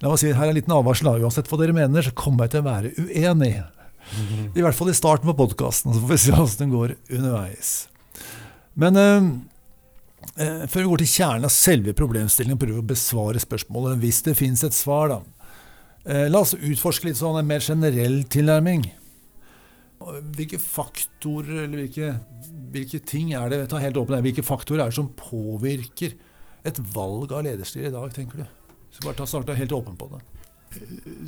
[0.00, 1.10] la meg si, her er en liten advarsel.
[1.20, 3.56] Uansett hva dere mener, så kommer jeg til å være uenig.
[4.54, 7.74] I hvert fall i starten på podkasten, så får vi se hvordan den går underveis.
[8.80, 9.28] Men eh,
[10.40, 14.24] eh, før vi går til kjernen av selve problemstillingen og prøver å besvare spørsmålet, hvis
[14.26, 15.20] det finnes et svar, da.
[16.04, 18.88] Eh, la oss utforske litt sånn en mer generell tilnærming.
[20.36, 22.10] Hvilke faktorer, eller hvilke,
[22.74, 26.14] hvilke ting er det ta helt åpen, Hvilke faktorer er det som påvirker
[26.64, 28.46] et valg av lederstil i dag, tenker du?
[28.94, 30.22] Så bare ta starta helt åpen på det.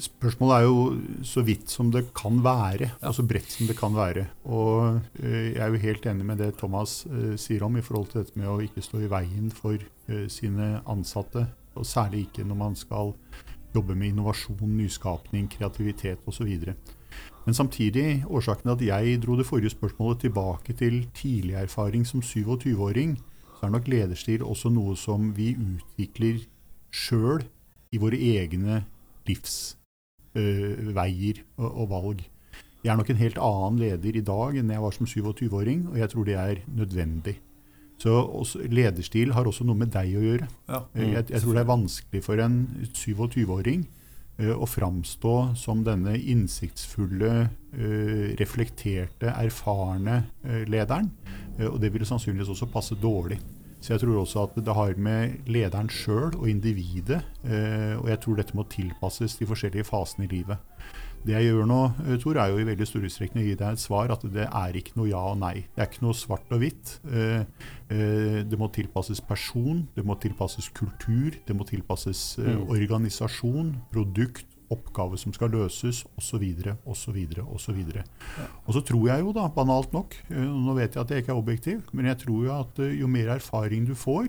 [0.02, 0.78] Spørsmålet er jo
[1.26, 4.26] så vidt som det kan være, og så bredt som det kan være.
[4.50, 8.10] Og eh, jeg er jo helt enig med det Thomas eh, sier om i forhold
[8.10, 11.46] til dette med å ikke stå i veien for eh, sine ansatte.
[11.76, 13.14] Og særlig ikke når man skal
[13.76, 16.48] jobbe med innovasjon, nyskapning, kreativitet osv.
[17.46, 22.20] Men samtidig, årsaken til at jeg dro det forrige spørsmålet tilbake til tidlig erfaring som
[22.20, 23.16] 27-åring,
[23.60, 26.42] så er nok lederstil også noe som vi utvikler
[26.90, 27.44] sjøl
[27.94, 28.82] i våre egne
[30.34, 32.24] livsveier og, og valg.
[32.84, 35.96] Jeg er nok en helt annen leder i dag enn jeg var som 27-åring, og
[35.98, 37.36] jeg tror det er nødvendig.
[37.98, 40.46] Så også, lederstil har også noe med deg å gjøre.
[40.68, 40.82] Ja.
[40.92, 42.58] Mm, Jeg, jeg tror det er vanskelig for en
[42.92, 43.90] 27-åring eh,
[44.36, 51.10] å framstå som denne innsiktsfulle, eh, reflekterte, erfarne eh, lederen.
[51.58, 53.38] Eh, og det ville sannsynligvis også passe dårlig.
[53.80, 58.20] Så jeg tror også at det har med lederen sjøl og individet, eh, og jeg
[58.20, 60.58] tror dette må tilpasses de forskjellige fasene i livet.
[61.24, 63.72] Det jeg gjør nå, eh, Tor, er jo i veldig stor utstrekning å gi deg
[63.72, 65.64] et svar at det er ikke noe ja og nei.
[65.74, 66.98] Det er ikke noe svart og hvitt.
[67.10, 67.44] Eh,
[67.90, 72.68] eh, Det må tilpasses person, det må tilpasses kultur, det må tilpasses Mm.
[72.70, 76.42] organisasjon, produkt, oppgave som skal løses, osv.,
[76.86, 77.18] osv.,
[77.54, 77.78] osv.
[78.66, 81.42] Og så tror jeg jo, da, banalt nok, nå vet jeg at jeg ikke er
[81.42, 84.28] objektiv, men jeg tror jo at jo mer erfaring du får,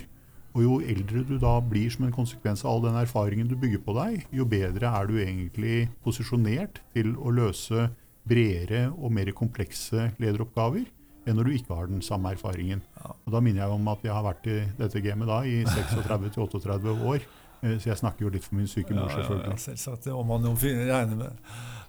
[0.58, 3.84] og jo eldre du da blir som en konsekvens av all den erfaringen du bygger
[3.86, 7.92] på deg, jo bedre er du egentlig posisjonert til å løse
[8.28, 10.88] bredere og mer komplekse lederoppgaver
[11.28, 12.82] enn når du ikke har den samme erfaringen.
[13.28, 16.96] Og Da minner jeg om at jeg har vært i dette gamet da i 36-38
[17.14, 17.26] år,
[17.62, 19.60] eh, så jeg snakker jo litt for min syke mor, Ja, ja, ja, selvfølgelig.
[19.68, 20.04] selvsagt.
[20.08, 21.38] Det må man jo regner regne med.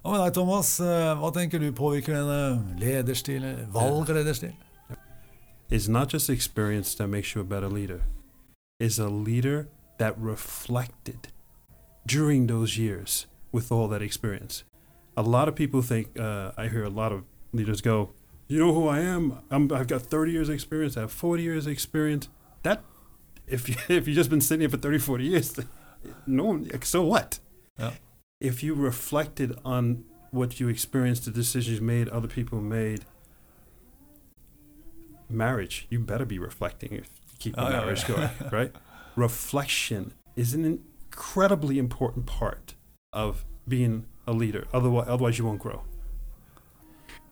[0.04, 0.74] Og med deg, Thomas?
[0.82, 4.58] Eh, Hva tenker du påvirker denne lederstilen, valglederstilen?
[5.70, 8.00] It's not just experience that makes you a better leader.
[8.80, 11.28] It's a leader that reflected
[12.06, 14.62] during those years with all that experience.
[15.16, 18.12] A lot of people think, uh, I hear a lot of leaders go,
[18.46, 19.40] you know who I am?
[19.50, 20.96] I'm, I've got 30 years experience.
[20.96, 22.28] I have 40 years experience.
[22.62, 22.84] That,
[23.48, 25.58] if, you, if you've just been sitting here for 30, 40 years,
[26.26, 27.40] no, so what?
[27.78, 27.94] Yeah.
[28.40, 33.04] If you reflected on what you experienced, the decisions made, other people made,
[35.28, 38.16] marriage, you better be reflecting if keep the Oh, marriage yeah.
[38.16, 38.72] going, right?
[39.16, 42.74] Reflection is an incredibly important part
[43.12, 44.66] of being a leader.
[44.72, 45.82] Otherwise, otherwise you won't grow.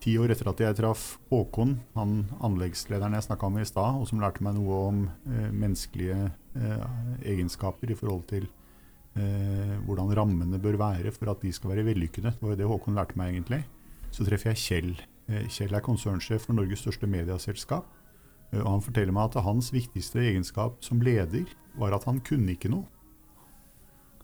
[0.00, 2.12] Ti år etter at jeg traff Håkon, han
[2.44, 6.18] anleggslederen jeg snakka med i stad, og som lærte meg noe om eh, menneskelige
[6.54, 6.84] eh,
[7.32, 8.44] egenskaper i forhold til
[9.16, 12.68] eh, hvordan rammene bør være for at de skal være vellykkede, det var jo det
[12.70, 13.64] Håkon lærte meg egentlig,
[14.14, 14.92] så treffer jeg Kjell.
[15.26, 17.88] Eh, Kjell er konsernsjef for Norges største mediaselskap.
[18.52, 22.54] Eh, og han forteller meg at hans viktigste egenskap som leder var at han kunne
[22.56, 22.86] ikke noe.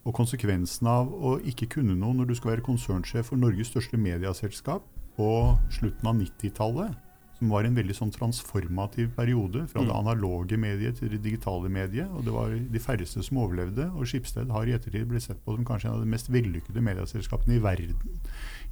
[0.03, 4.01] Og konsekvensen av å ikke kunne noe når du skal være konsernsjef for Norges største
[4.01, 5.29] mediaselskap på
[5.71, 6.97] slutten av 90-tallet,
[7.42, 9.98] som var en veldig sånn transformativ periode fra det Mm.
[9.98, 14.48] analoge mediet til det digitale mediet, og det var de færreste som overlevde, og Skipsted
[14.48, 17.62] har i ettertid blitt sett på som kanskje en av de mest vellykkede medieselskapene i
[17.62, 17.96] verden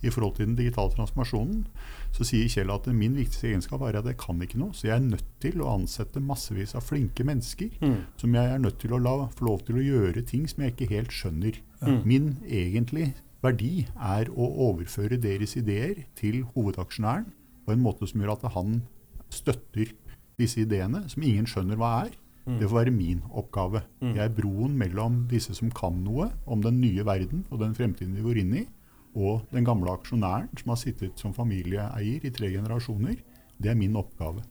[0.03, 1.67] i forhold til den digitale transformasjonen,
[2.13, 4.97] så sier Kjell at min viktigste egenskap er at jeg kan ikke noe, så jeg
[4.97, 7.71] er nødt til å ansette massevis av flinke mennesker
[8.17, 10.77] som jeg er nødt til å la få lov til å gjøre ting som jeg
[10.77, 11.59] ikke helt skjønner.
[11.83, 12.07] Mm.
[12.07, 17.27] Min egentlig verdi er å overføre deres ideer til hovedaksjonæren
[17.67, 18.81] på en måte som gjør at han
[19.31, 19.93] støtter
[20.41, 22.17] disse ideene, som ingen skjønner hva er.
[22.47, 22.59] Mm.
[22.59, 23.85] Det får være min oppgave.
[24.01, 24.13] Mm.
[24.17, 28.17] Jeg er broen mellom disse som kan noe om den nye verden og den fremtiden
[28.17, 28.67] vi går inn i,
[29.19, 33.19] og den gamle aksjonæren som har sittet som familieeier i tre generasjoner.
[33.61, 34.45] Det er min oppgave.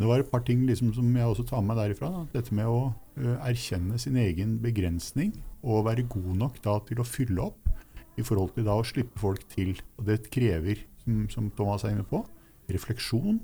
[0.00, 2.08] Det var et par ting liksom, som jeg også tar med derifra.
[2.14, 2.22] Da.
[2.38, 2.78] Dette med å
[3.20, 7.68] ø, erkjenne sin egen begrensning og være god nok da, til å fylle opp
[8.16, 9.74] i forhold til da å slippe folk til.
[10.00, 12.22] Og det krever, som, som Thomas er inne på,
[12.72, 13.40] refleksjon,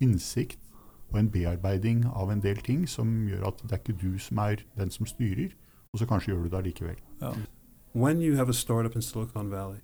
[0.00, 0.58] innsikt
[1.12, 4.38] og en bearbeiding av en del ting som gjør at det er ikke du som
[4.42, 5.54] er den som styrer,
[5.92, 6.98] og så kanskje gjør du det allikevel.
[7.22, 7.32] Ja.
[7.92, 9.80] when you have a startup in Silicon Valley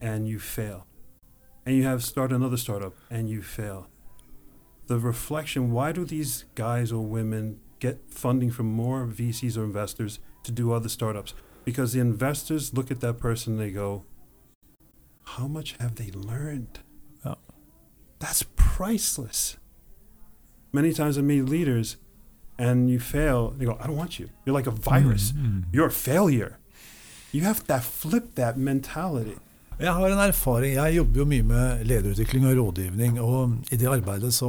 [0.00, 0.86] and you fail,
[1.64, 3.86] and you have start another startup and you fail,
[4.88, 10.18] the reflection why do these guys or women get funding from more VCs or investors
[10.42, 11.32] to do other startups?
[11.64, 14.04] Because the investors look at that person and they go,
[15.36, 16.80] How much have they learned?
[18.18, 19.56] That's priceless.
[20.72, 21.96] Many times I meet leaders
[22.58, 24.28] and you fail, they go, I don't want you.
[24.44, 25.32] You're like a virus.
[25.32, 25.64] Mm.
[25.72, 26.58] You're a failure.
[27.32, 29.36] You have to flip that mentality.
[29.78, 30.74] Jeg har en erfaring.
[30.74, 33.20] Jeg jobber jo mye med lederutvikling og rådgivning.
[33.20, 34.48] Og i det arbeidet så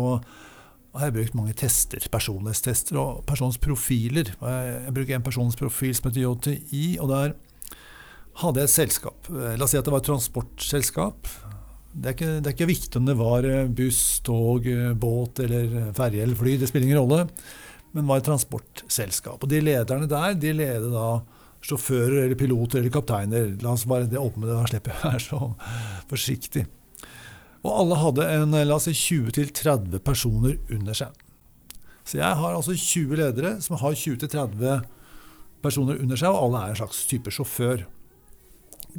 [0.95, 2.07] har jeg brukt mange tester.
[2.11, 4.31] Personlighetstester og personsprofiler.
[4.33, 4.81] profiler.
[4.85, 7.35] Jeg, bruker en personsprofil som heter JTI, og der
[8.41, 9.29] hadde jeg et selskap.
[9.29, 11.29] La oss si at det var et transportselskap.
[11.89, 15.41] Det er, ikke, det er ikke viktig om det var eh, buss, tog, eh, båt
[15.41, 16.55] eller eh, ferje eller fly.
[16.61, 17.25] Det spiller ingen rolle.
[17.97, 19.41] Men var et transportselskap.
[19.41, 21.07] Og de lederne der, de leder da
[21.65, 23.55] sjåfører eller piloter eller kapteiner.
[23.63, 25.39] La oss bare det åpne det, da slipper jeg å være så
[26.11, 26.65] forsiktig.
[27.65, 31.17] Og alle hadde en, la oss si 20-30 personer under seg.
[32.07, 34.85] Så jeg har altså 20 ledere som har 20-30
[35.65, 37.83] personer under seg, og alle er en slags type sjåfør.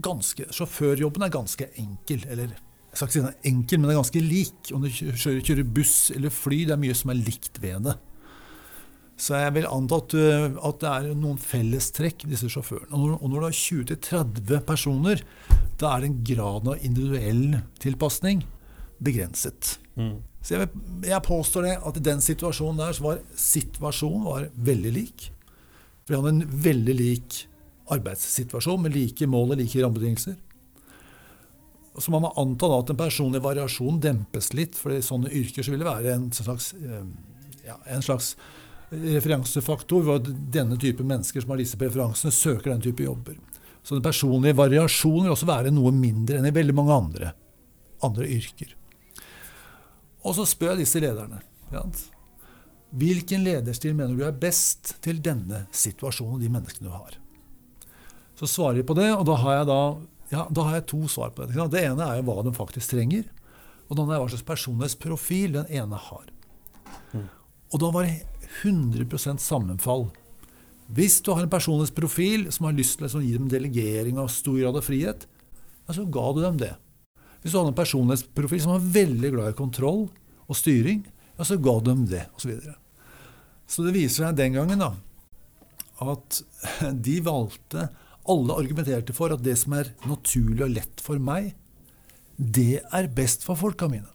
[0.03, 2.53] Ganske, sjåførjobben er ganske enkel, eller
[2.91, 4.71] jeg skal ikke si den er enkel, men den er ganske lik.
[4.75, 7.97] Om du kjører, kjører buss eller fly, det er mye som er likt ved det.
[9.21, 12.91] Så jeg vil anta at, uh, at det er noen fellestrekk ved disse sjåførene.
[12.91, 15.23] Og når, og når du har 20-30 personer,
[15.81, 18.43] da er den graden av individuell tilpasning
[19.01, 19.77] begrenset.
[20.41, 20.71] Så jeg,
[21.05, 25.29] jeg påstår det at i den situasjonen der så var situasjonen var veldig lik.
[26.03, 27.43] For vi hadde en veldig lik
[27.91, 30.39] arbeidssituasjon med like mål og like rammebetingelser.
[31.99, 35.67] Så må man anta da at en personlig variasjon dempes litt, for i sånne yrker
[35.67, 37.07] så vil det være en slags, eh,
[37.67, 38.37] ja, en slags
[38.91, 43.39] referansefaktor hvor denne type mennesker som har disse preferansene, søker den type jobber.
[43.83, 47.33] Så den personlige variasjonen vil også være noe mindre enn i veldig mange andre,
[48.07, 48.75] andre yrker.
[50.27, 51.41] Og så spør jeg disse lederne.
[51.73, 51.85] Ja.
[53.01, 57.17] Hvilken lederstil mener du er best til denne situasjonen og de menneskene du har?
[58.41, 59.81] Så svarer de på det, og da har jeg, da,
[60.31, 61.59] ja, da har jeg to svar på det.
[61.73, 63.27] Det ene er jo hva de faktisk trenger,
[63.89, 66.29] og det andre er hva slags personlighetsprofil den ene har.
[67.71, 68.23] Og da var det
[68.63, 70.09] 100% sammenfall.
[70.91, 74.59] Hvis du har en personlighetsprofil som har lyst til å gi dem delegering og stor
[74.59, 75.27] grad av frihet,
[75.87, 76.73] ja, så ga du dem det.
[77.43, 80.05] Hvis du hadde en personlighetsprofil som var veldig glad i kontroll
[80.47, 81.05] og styring,
[81.39, 82.43] ja, så ga du dem det, osv.
[82.43, 82.77] Så, videre.
[83.71, 84.91] så det viser seg den gangen da,
[86.03, 86.43] at
[87.07, 87.89] de valgte
[88.31, 91.53] Alle argumenterte for at det som er naturlig og lett for meg,
[92.41, 94.09] det er best for folka mine.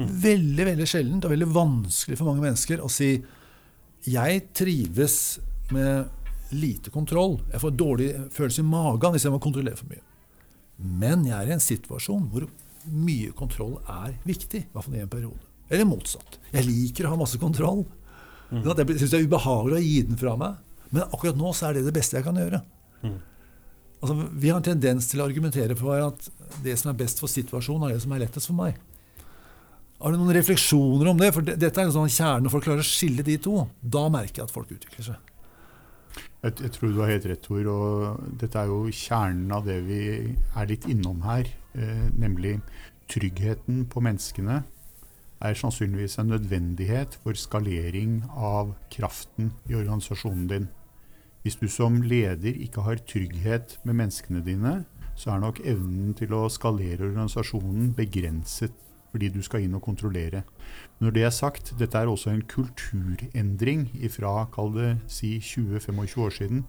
[0.00, 3.12] Veldig veldig sjeldent og veldig vanskelig for mange mennesker å si
[4.08, 5.16] jeg trives
[5.74, 6.08] med
[6.56, 7.38] lite kontroll.
[7.52, 10.02] Jeg får dårlig følelse i magen hvis jeg må kontrollere for mye.
[10.80, 12.48] Men jeg er i en situasjon hvor
[12.88, 14.64] mye kontroll er viktig.
[14.64, 15.42] I hvert fall i en periode.
[15.70, 16.40] Eller motsatt.
[16.54, 17.84] Jeg liker å ha masse kontroll.
[18.50, 18.64] Mm.
[18.64, 20.58] Jeg syns det er ubehagelig å gi den fra meg.
[20.90, 22.64] Men akkurat nå så er det det beste jeg kan gjøre.
[24.00, 26.28] Altså, vi har en tendens til å argumentere for at
[26.64, 28.78] det som er best for situasjonen, er det som er lettest for meg.
[30.00, 31.28] Har du noen refleksjoner om det?
[31.36, 33.66] For dette er en sånn kjerne, når folk klarer å skille de to.
[33.80, 35.26] Da merker jeg at folk utvikler seg.
[36.40, 37.68] Jeg, jeg, tror du har helt rett, Tor.
[37.68, 40.00] Og dette er jo kjernen av det vi
[40.32, 41.52] er litt innom her.
[41.76, 42.56] Eh, nemlig
[43.12, 44.62] tryggheten på menneskene
[45.40, 50.68] er sannsynligvis en nødvendighet for skalering av kraften i organisasjonen din.
[51.42, 54.84] Hvis du som leder ikke har trygghet med menneskene dine,
[55.16, 58.76] så er nok evnen til å skalere organisasjonen begrenset
[59.10, 60.44] fordi du skal inn og kontrollere.
[61.02, 66.36] Når det er sagt, dette er også en kulturendring fra kall det si 20-25 år
[66.36, 66.60] siden.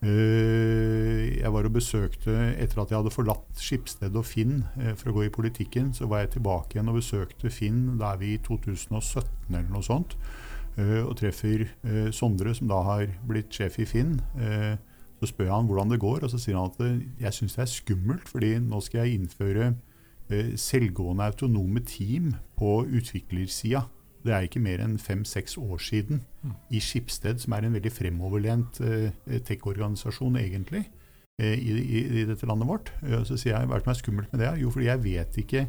[0.00, 5.12] Eh, jeg var og besøkte, Etter at jeg hadde forlatt Skipsted og Finn eh, for
[5.12, 7.98] å gå i politikken, så var jeg tilbake igjen og besøkte Finn.
[8.00, 10.16] Da er vi i 2017 eller noe sånt.
[10.78, 11.66] Eh, og treffer
[12.14, 14.18] Sondre, som da har blitt sjef i Finn.
[15.20, 17.64] Så spør jeg han hvordan det går, og så sier han at jeg syns det
[17.66, 19.66] er skummelt, fordi nå skal jeg innføre
[20.30, 23.82] Eh, selvgående autonome team på utviklersida.
[24.22, 26.52] Det er ikke mer enn fem-seks år siden mm.
[26.70, 28.78] i Skipsted, som er en veldig fremoverlent
[29.48, 30.84] tech-organisasjon egentlig
[31.40, 32.92] i, i, i, dette landet vårt.
[33.24, 34.52] Så sier jeg hva er det som er skummelt med det?
[34.60, 35.64] Jo, fordi jeg vet ikke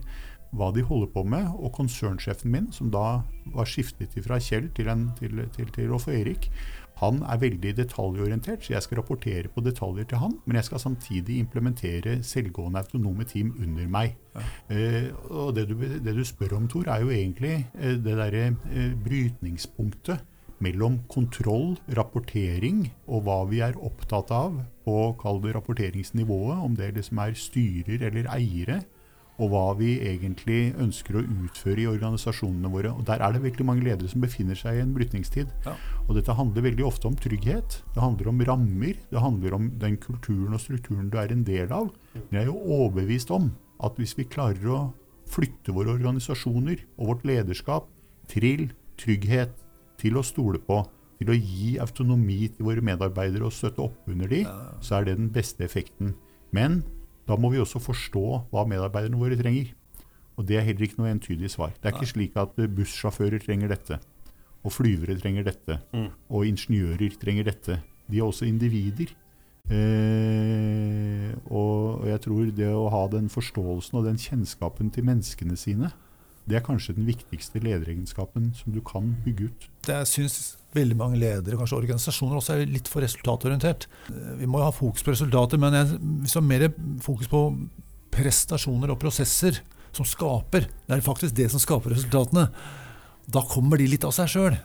[0.56, 1.48] hva de holder på med.
[1.60, 3.22] Og konsernsjefen min, som da
[3.56, 6.50] var skiftet fra Kjell til, en, til, til, til Rolf Erik,
[7.02, 10.36] han er veldig detaljorientert, så jeg skal rapportere på detaljer til han.
[10.46, 14.18] Men jeg skal samtidig implementere selvgående autonome team under meg.
[14.36, 14.44] Ja.
[14.76, 18.52] Eh, og det du, det du, spør om, Tor, er jo egentlig eh, det derre
[18.52, 20.28] eh, brytningspunktet
[20.62, 26.94] mellom kontroll, rapportering og hva vi er opptatt av på kall det rapporteringsnivået, om det
[27.00, 28.84] liksom er styrer eller eiere
[29.40, 32.92] og hva vi egentlig ønsker å utføre i organisasjonene våre.
[32.94, 35.50] Og Der er det virkelig mange ledere som befinner seg i en brytningstid.
[35.66, 35.76] Ja.
[36.08, 37.82] Og dette handler veldig ofte om trygghet.
[37.96, 39.00] Det handler om rammer.
[39.10, 41.90] Det handler om den kulturen og strukturen du er en del av.
[42.14, 44.82] Men jeg er jo overbevist om at hvis vi klarer å
[45.32, 47.88] flytte våre organisasjoner og vårt lederskap
[48.30, 49.54] til trygghet,
[50.02, 50.82] til å stole på,
[51.22, 54.42] til å gi autonomi til våre medarbeidere og støtte opp under de,
[54.82, 56.16] så er det den beste effekten.
[56.52, 56.82] Men
[57.32, 59.72] da må vi også forstå hva medarbeiderne våre trenger.
[60.36, 61.72] Og det er heller ikke noe entydig svar.
[61.78, 64.00] Det er ikke slik at bussjåfører trenger dette,
[64.66, 66.08] og flyvere trenger dette, mm.
[66.32, 67.80] og ingeniører trenger dette.
[68.12, 69.14] De er også individer.
[69.72, 75.92] Eh, og jeg tror det å ha den forståelsen og den kjennskapen til menneskene sine,
[76.52, 79.68] det er kanskje den viktigste lederegenskapen som du kan bygge ut.
[79.88, 83.88] Det syns veldig mange ledere, kanskje organisasjoner, også er litt for resultatorientert.
[84.40, 86.68] Vi må jo ha fokus på resultater, men jeg vi har mer
[87.04, 87.44] fokus på
[88.12, 89.62] prestasjoner og prosesser
[89.96, 90.68] som skaper.
[90.88, 92.48] Det er faktisk det som skaper resultatene.
[93.32, 94.58] Da kommer de litt av seg sjøl.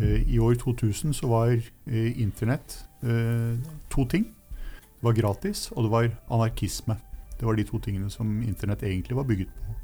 [0.00, 3.58] Eh, I år 2000 så var eh, Internett eh,
[3.92, 4.30] to ting.
[4.50, 6.96] Det var gratis, og det var anarkisme.
[7.38, 9.79] Det var de to tingene som Internett egentlig var bygget på.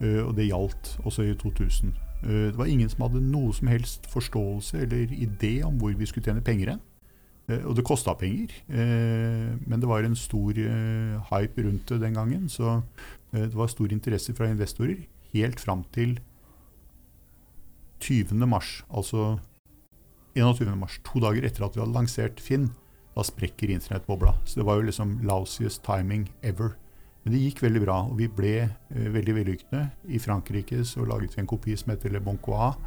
[0.00, 1.94] Og det gjaldt også i 2000.
[2.24, 6.08] Eh, det var ingen som hadde noe som helst forståelse eller idé om hvor vi
[6.08, 6.84] skulle tjene penger hen.
[7.48, 10.56] Eh, og det kosta penger, eh, men det var en stor
[11.30, 12.48] hype rundt det den gangen.
[12.48, 12.80] Så
[13.32, 15.04] det var stor interesse fra investorer
[15.34, 16.18] helt fram til
[18.00, 18.46] 20.
[18.46, 19.38] mars, altså
[20.36, 20.76] 21.
[20.76, 22.70] mars, to dager etter at vi hadde lansert Finn.
[23.16, 24.34] Da sprekker internettbobla.
[24.44, 26.74] Så det var jo liksom lousiest timing ever.
[27.26, 29.80] Men det gikk veldig bra, og vi ble eh, veldig vellykkede.
[30.14, 32.78] I Frankrike så laget vi en kopi som heter Le Bon Coin,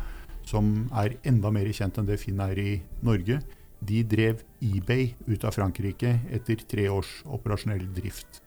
[0.48, 3.42] som er enda mer kjent enn det Finn er i Norge.
[3.84, 8.40] De drev eBay ut av Frankrike etter tre års operasjonell drift.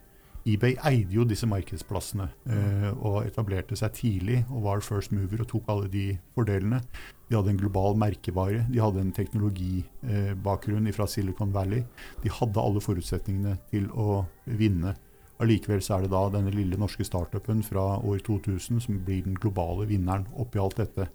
[0.49, 5.53] eBay eide jo disse markedsplassene eh, og etablerte seg tidlig og var first mover og
[5.53, 6.81] tok alle de fordelene.
[7.29, 11.85] De hadde en global merkevare, de hadde en teknologibakgrunn eh, fra Silicon Valley.
[12.25, 14.97] De hadde alle forutsetningene til å vinne.
[15.43, 19.35] Allikevel så er det da denne lille norske startupen fra år 2000 som blir den
[19.35, 21.09] globale vinneren oppi alt dette.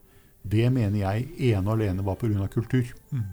[0.43, 2.47] Det mener jeg ene og alene var pga.
[2.51, 2.93] kultur.
[3.11, 3.25] Mm.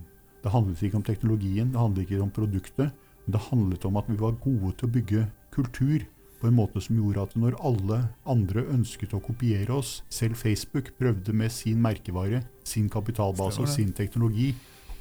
[0.44, 2.92] Det handlet ikke om teknologien, det handlet ikke om produktet.
[3.24, 6.04] Men det handlet om at vi var gode til å bygge kultur
[6.40, 10.92] på en måte som gjorde at når alle andre ønsket å kopiere oss, selv Facebook
[10.98, 14.50] prøvde med sin merkevare, sin kapitalbase og sin teknologi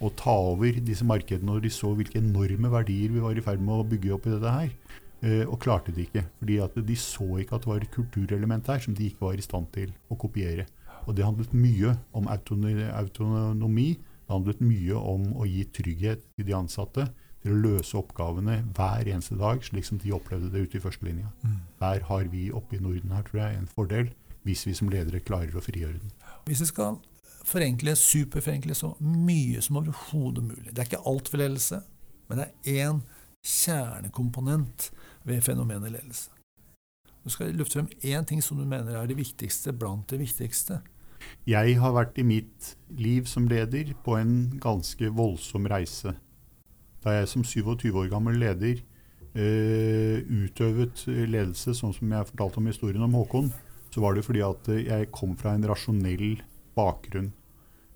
[0.04, 3.60] å ta over disse markedene, når de så hvilke enorme verdier vi var i ferd
[3.64, 4.72] med å bygge opp i dette her,
[5.24, 6.26] og klarte det ikke.
[6.40, 9.40] fordi at de så ikke at det var et kulturelement der som de ikke var
[9.40, 10.66] i stand til å kopiere.
[11.08, 13.90] Og det handlet mye om autonomi.
[13.96, 17.08] Det handlet mye om å gi trygghet til de ansatte
[17.44, 21.32] til å løse oppgavene hver eneste dag, slik som de opplevde det ute i førstelinja.
[21.44, 21.58] Mm.
[21.82, 24.14] Der har vi oppe i Norden her, tror jeg, en fordel,
[24.48, 26.14] hvis vi som ledere klarer å frigjøre den.
[26.48, 27.02] Hvis vi skal
[27.44, 31.82] forenkle, superforenkle så mye som overhodet mulig Det er ikke alt for ledelse,
[32.30, 33.04] men det er én
[33.44, 34.88] kjernekomponent
[35.24, 36.30] ved fenomenet ledelse.
[37.24, 40.82] Du skal løfte frem én ting som du mener er det viktigste blant det viktigste.
[41.48, 46.16] Jeg har vært i mitt liv som leder på en ganske voldsom reise.
[47.04, 48.82] Da jeg som 27 år gammel leder
[49.36, 53.54] eh, utøvet ledelse, sånn som jeg fortalte om historien om Håkon,
[53.94, 56.42] så var det fordi at jeg kom fra en rasjonell
[56.76, 57.32] bakgrunn.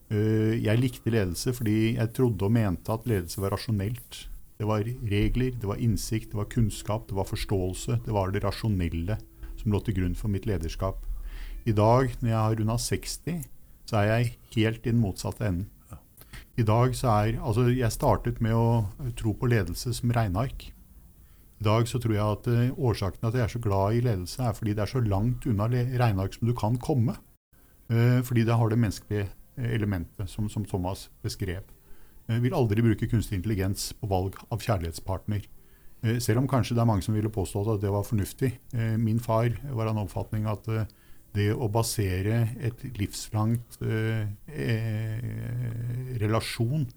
[0.08, 4.28] Eh, jeg likte ledelse fordi jeg trodde og mente at ledelse var rasjonelt.
[4.58, 8.00] Det var regler, det var innsikt, det var kunnskap, det var forståelse.
[8.06, 9.20] Det var det rasjonelle
[9.58, 11.04] som lå til grunn for mitt lederskap.
[11.68, 13.44] I dag, når jeg har runda 60,
[13.88, 15.68] så er jeg helt i den motsatte enden.
[16.58, 20.72] I dag så er Altså, jeg startet med å tro på ledelse som regneark.
[21.58, 24.02] I dag så tror jeg at uh, årsaken til at jeg er så glad i
[24.06, 27.18] ledelse, er fordi det er så langt unna regneark som du kan komme.
[27.90, 31.66] Uh, fordi det har det menneskelige elementet, som, som Thomas beskrev.
[32.28, 35.46] Jeg vil aldri bruke kunstig intelligens på valg av kjærlighetspartner.
[36.22, 38.52] Selv om kanskje det er mange som ville påstått at det var fornuftig.
[39.02, 40.68] Min far var av den oppfatning at
[41.38, 44.26] det å basere et livslangt eh,
[46.22, 46.88] relasjon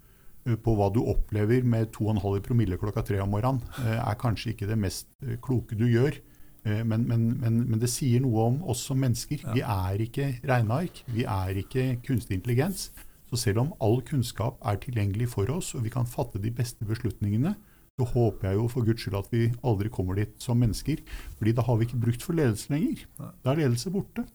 [0.41, 4.79] på hva du opplever med 2,5 promille klokka tre om morgenen, er kanskje ikke det
[4.81, 5.11] mest
[5.45, 6.17] kloke du gjør.
[6.65, 9.45] Men, men, men, men, det sier noe om oss som mennesker.
[9.53, 11.03] Vi er ikke regneark.
[11.09, 12.89] Vi er ikke kunstig intelligens.
[13.31, 16.83] Så selv om all kunnskap er tilgjengelig for oss, og vi kan fatte de beste
[16.87, 17.55] beslutningene,
[17.99, 20.99] så håper jeg jo for Guds skyld at vi aldri kommer dit som mennesker.
[21.37, 23.05] fordi da har vi ikke brukt for ledelse lenger.
[23.43, 24.25] Da er ledelse borte.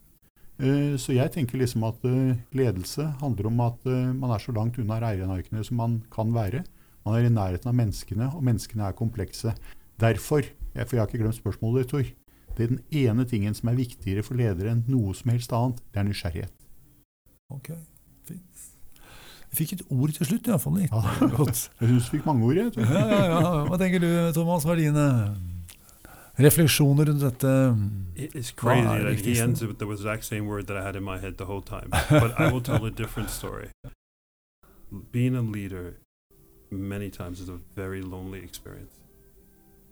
[0.97, 2.05] Så jeg tenker liksom at
[2.57, 6.65] ledelse handler om at man er så langt unna regnearkene som man kan være.
[7.05, 9.53] Man er i nærheten av menneskene, og menneskene er komplekse.
[10.01, 10.43] Derfor,
[10.73, 13.77] for jeg har ikke glemt spørsmålet ditt, Tor, det er den ene tingen som er
[13.77, 16.67] viktigere for ledere enn noe som helst annet, det er nysgjerrighet.
[17.53, 17.75] Ok,
[18.25, 18.76] fint.
[19.51, 20.81] Vi fikk et ord til slutt, iallfall.
[20.85, 21.61] Ja, er godt.
[21.81, 22.57] Jeg syns du fikk mange ord.
[22.57, 23.53] Jeg, ja, ja, ja.
[23.69, 24.67] Hva tenker du, Thomas?
[24.67, 26.17] Hva er dine eh,
[26.47, 27.53] refleksjoner rundt dette?
[28.17, 31.05] It's er crazy that he ends with the exact same word that I had in
[31.05, 31.91] my head the whole time.
[32.11, 33.71] But I will tell a different story.
[35.13, 35.97] Being a leader
[36.71, 38.95] many times is a very lonely experience.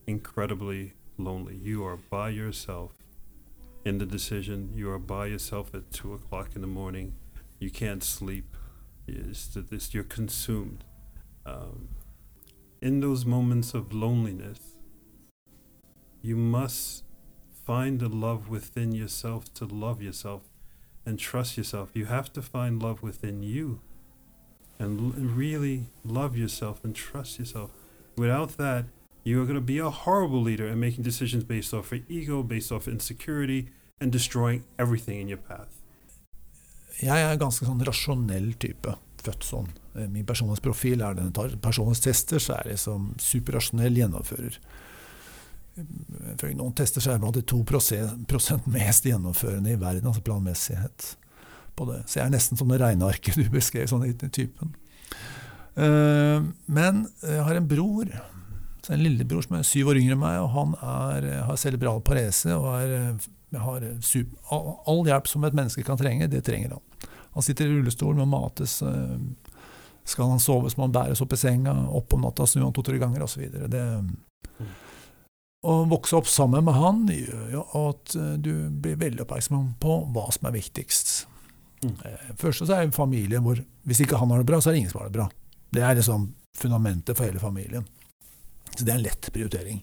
[0.07, 1.57] Incredibly lonely.
[1.57, 2.93] You are by yourself
[3.85, 4.71] in the decision.
[4.75, 7.15] You are by yourself at two o'clock in the morning.
[7.59, 8.54] You can't sleep.
[9.07, 10.85] It's, it's, you're consumed.
[11.47, 11.89] Um,
[12.81, 14.59] in those moments of loneliness,
[16.23, 17.05] you must
[17.65, 20.43] find the love within yourself to love yourself
[21.07, 21.91] and trust yourself.
[21.95, 23.81] You have to find love within you
[24.79, 27.71] and l- really love yourself and trust yourself.
[28.17, 28.87] Without that,
[29.23, 32.43] you are going to be a horrible leader and making decisions based off of ego,
[32.43, 35.84] based off insecurity, and destroying everything in your path.
[37.01, 38.95] Jeg er en ganske sånn rasjonell type.
[39.25, 39.71] Født sånn.
[40.13, 44.59] Min personlighetsprofil er den tar personlighetstester, så er jeg liksom superrasjonell gjennomfører.
[46.39, 50.23] For noen tester så er jeg blant de to prosent mest gjennomførende i verden, altså
[50.27, 51.15] planmessighet
[51.75, 52.05] på det.
[52.07, 54.75] Så jeg er nesten som det regnearket du beskrev, sånn i typen.
[55.75, 58.13] Men jeg har en bror,
[58.85, 62.53] en lillebror som er syv år yngre enn meg, og han er, har cerebral parese
[62.55, 63.17] og er,
[63.63, 67.11] har super, all hjelp som et menneske kan trenge, det trenger han.
[67.35, 68.79] Han sitter i rullestol, må mates.
[70.05, 72.99] Skal han sove, må han bæres opp i senga, opp om natta, snu han to-tre
[73.03, 73.43] ganger osv.
[75.65, 80.27] Å vokse opp sammen med han gjør jo at du blir veldig oppmerksom på hva
[80.37, 81.15] som er viktigst.
[81.85, 81.97] Mm.
[82.41, 84.85] Først så er det familien hvor hvis ikke han har det bra, så er det
[84.85, 85.27] ingen som har det bra.
[85.75, 87.89] Det er liksom fundamentet for hele familien.
[88.75, 89.83] Så det er en lett prioritering.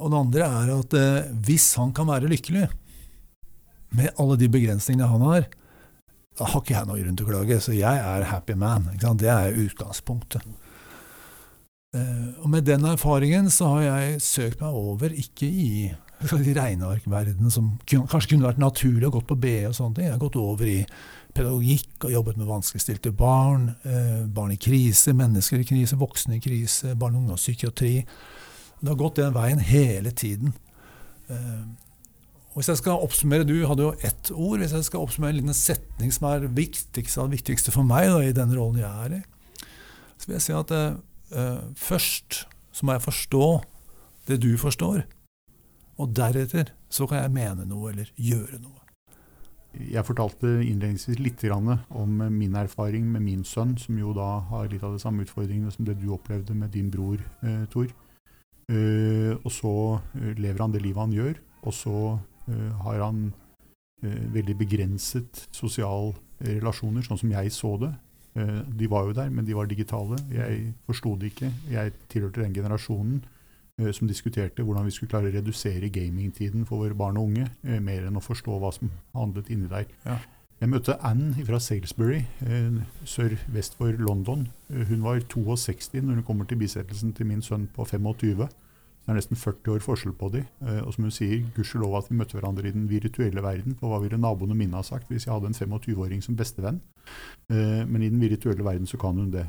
[0.00, 2.68] Og det andre er at eh, hvis han kan være lykkelig,
[3.98, 5.48] med alle de begrensningene han har,
[6.38, 7.60] da har ikke jeg noe grunn til å klage.
[7.62, 8.86] Så jeg er happy man.
[8.96, 10.46] Det er utgangspunktet.
[11.96, 15.70] Eh, og med den erfaringen så har jeg søkt meg over, ikke i
[16.60, 20.06] regnearkverdenen som kanskje kunne vært naturlig og gått på BE og sånne ting.
[20.06, 20.78] Jeg har gått over i
[21.34, 26.44] pedagogikk og jobbet med vanskeligstilte barn, eh, barn i krise, mennesker i krise, voksne i
[26.44, 27.94] krise, barne- og ungdomspsykiatri.
[28.80, 30.54] Det har gått den veien hele tiden.
[31.28, 31.64] Eh,
[32.54, 34.58] hvis jeg skal oppsummere, Du hadde jo ett ord.
[34.58, 38.18] Hvis jeg skal oppsummere en liten setning som er viktigste, det viktigste for meg da,
[38.24, 39.22] i den rollen jeg er i,
[40.18, 43.46] så vil jeg si at eh, først så må jeg forstå
[44.28, 45.04] det du forstår.
[46.00, 48.76] Og deretter så kan jeg mene noe eller gjøre noe.
[49.70, 54.82] jeg fortalte innledningsvis litt om min erfaring med min sønn, som jo da har litt
[54.82, 57.86] av de samme utfordringene som det du opplevde med din bror, eh, Tor.
[58.70, 59.74] Eh, og så
[60.14, 61.96] eh, lever han det livet han gjør, og så
[62.50, 63.30] eh, har han
[64.00, 67.90] veldig begrenset sosiale relasjoner, sånn som jeg så det.
[68.80, 70.16] De var jo der, men de var digitale.
[70.32, 71.50] Jeg forsto det ikke.
[71.68, 73.18] Jeg tilhørte den generasjonen
[73.92, 77.50] som diskuterte hvordan vi skulle klare å redusere gamingtiden for våre barn og unge,
[77.84, 79.92] mer enn å forstå hva som handlet inni der.
[80.08, 80.16] Ja.
[80.60, 82.74] Jeg møtte Anne fra Salisbury, eh,
[83.08, 84.48] sør-vest for London.
[84.68, 88.44] Eh, hun var 62 når hun kommer til bisettelsen til min sønn på 25.
[88.44, 90.44] Det er nesten 40 år forskjell på de.
[90.60, 93.74] Eh, og som hun sier, gudskjelov at vi møtte hverandre i den virtuelle verden.
[93.80, 96.82] For hva ville naboene mine ha sagt hvis jeg hadde en 25-åring som bestevenn?
[97.48, 99.46] Men i den virtuelle verden så kan hun det.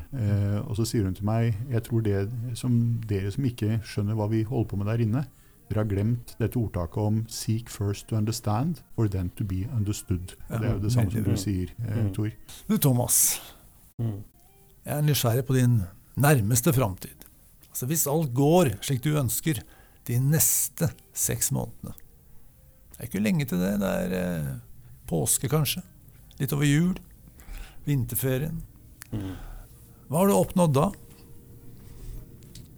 [0.66, 4.26] Og så sier hun til meg jeg tror det som dere som ikke skjønner hva
[4.32, 5.26] vi holder på med der inne,
[5.72, 10.36] dere har glemt dette ordtaket om 'seek first to understand, for then to be understood'.
[10.50, 12.12] Og Det er jo det samme som du sier, eh, Mm.
[12.14, 12.30] Tor.
[12.68, 13.40] Du, Thomas.
[13.98, 14.22] Mm.
[14.84, 15.82] Jeg er nysgjerrig på din
[16.16, 17.16] nærmeste framtid.
[17.70, 19.62] Altså hvis alt går slik du ønsker
[20.06, 21.94] de neste seks månedene.
[22.92, 23.80] Det er ikke lenge til det.
[23.80, 24.58] Det er eh,
[25.06, 25.82] påske, kanskje.
[26.38, 26.96] Litt over jul.
[27.86, 28.62] Vinterferien.
[29.12, 29.36] Mm.
[30.08, 30.90] Hva har du oppnådd da?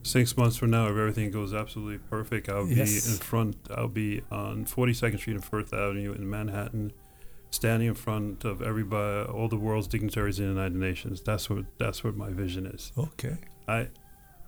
[0.04, 3.06] Six months from now, if everything goes absolutely perfect, I'll Yes.
[3.06, 3.56] be in front.
[3.70, 6.92] I'll be on 42nd Street and First Avenue in Manhattan,
[7.50, 11.22] standing in front of everybody, all the world's dignitaries in the United Nations.
[11.22, 12.92] That's what that's what my vision is.
[12.98, 13.38] Ok.
[13.66, 13.88] I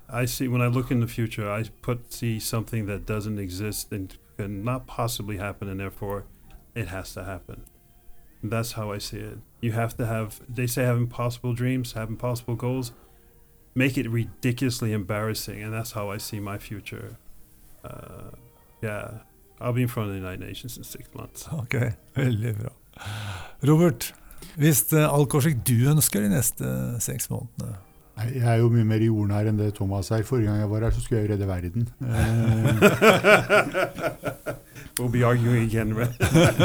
[0.09, 3.91] I see when I look in the future, I put see something that doesn't exist
[3.93, 6.27] and can not possibly happen, and therefore,
[6.75, 7.63] it has to happen.
[8.43, 9.39] That's how I see it.
[9.63, 10.43] You have to have.
[10.49, 12.93] They say have impossible dreams, have impossible goals.
[13.77, 17.17] Make it ridiculously embarrassing, and that's how I see my future.
[17.85, 18.31] Uh,
[18.83, 19.09] yeah,
[19.61, 21.47] I'll be in front of the United Nations in six months.
[21.53, 21.75] Ok,
[22.17, 22.73] Veldig bra.
[23.69, 24.15] Robert,
[24.57, 26.65] hvis eh, alt går slik du ønsker de neste
[27.05, 27.75] seks månedene
[28.17, 30.23] Jeg er jo mye mer jordnær enn det Thomas er.
[30.25, 31.89] Forrige gang jeg var her, så skulle jeg redde verden.
[34.97, 36.19] Eh, we'll be arguing again, right?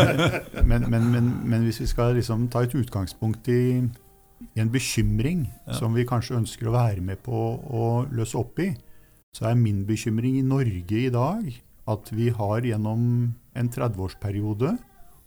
[0.69, 3.81] men, men, men, men hvis vi skal liksom ta et utgangspunkt i
[4.55, 5.73] en bekymring Ja.
[5.73, 7.33] som vi kanskje ønsker å være med på
[7.71, 8.75] å løse opp i,
[9.33, 14.77] så er min bekymring i Norge i dag at vi har gjennom en 30-årsperiode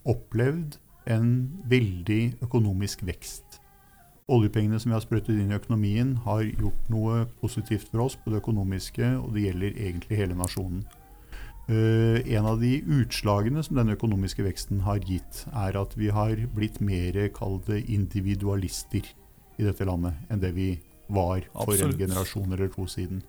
[0.07, 1.29] opplevd en
[1.69, 3.61] veldig økonomisk vekst.
[4.29, 8.33] Oljepengene som vi har sprøytet inn i økonomien, har gjort noe positivt for oss på
[8.33, 10.85] det økonomiske, og det gjelder egentlig hele nasjonen.
[11.65, 16.37] Eh, en av de utslagene som den økonomiske veksten har gitt, er at vi har
[16.53, 19.07] blitt mer, kalde individualister
[19.57, 20.75] i dette landet enn det vi
[21.09, 21.95] var for Absolutt.
[21.95, 23.23] en generasjon eller to siden.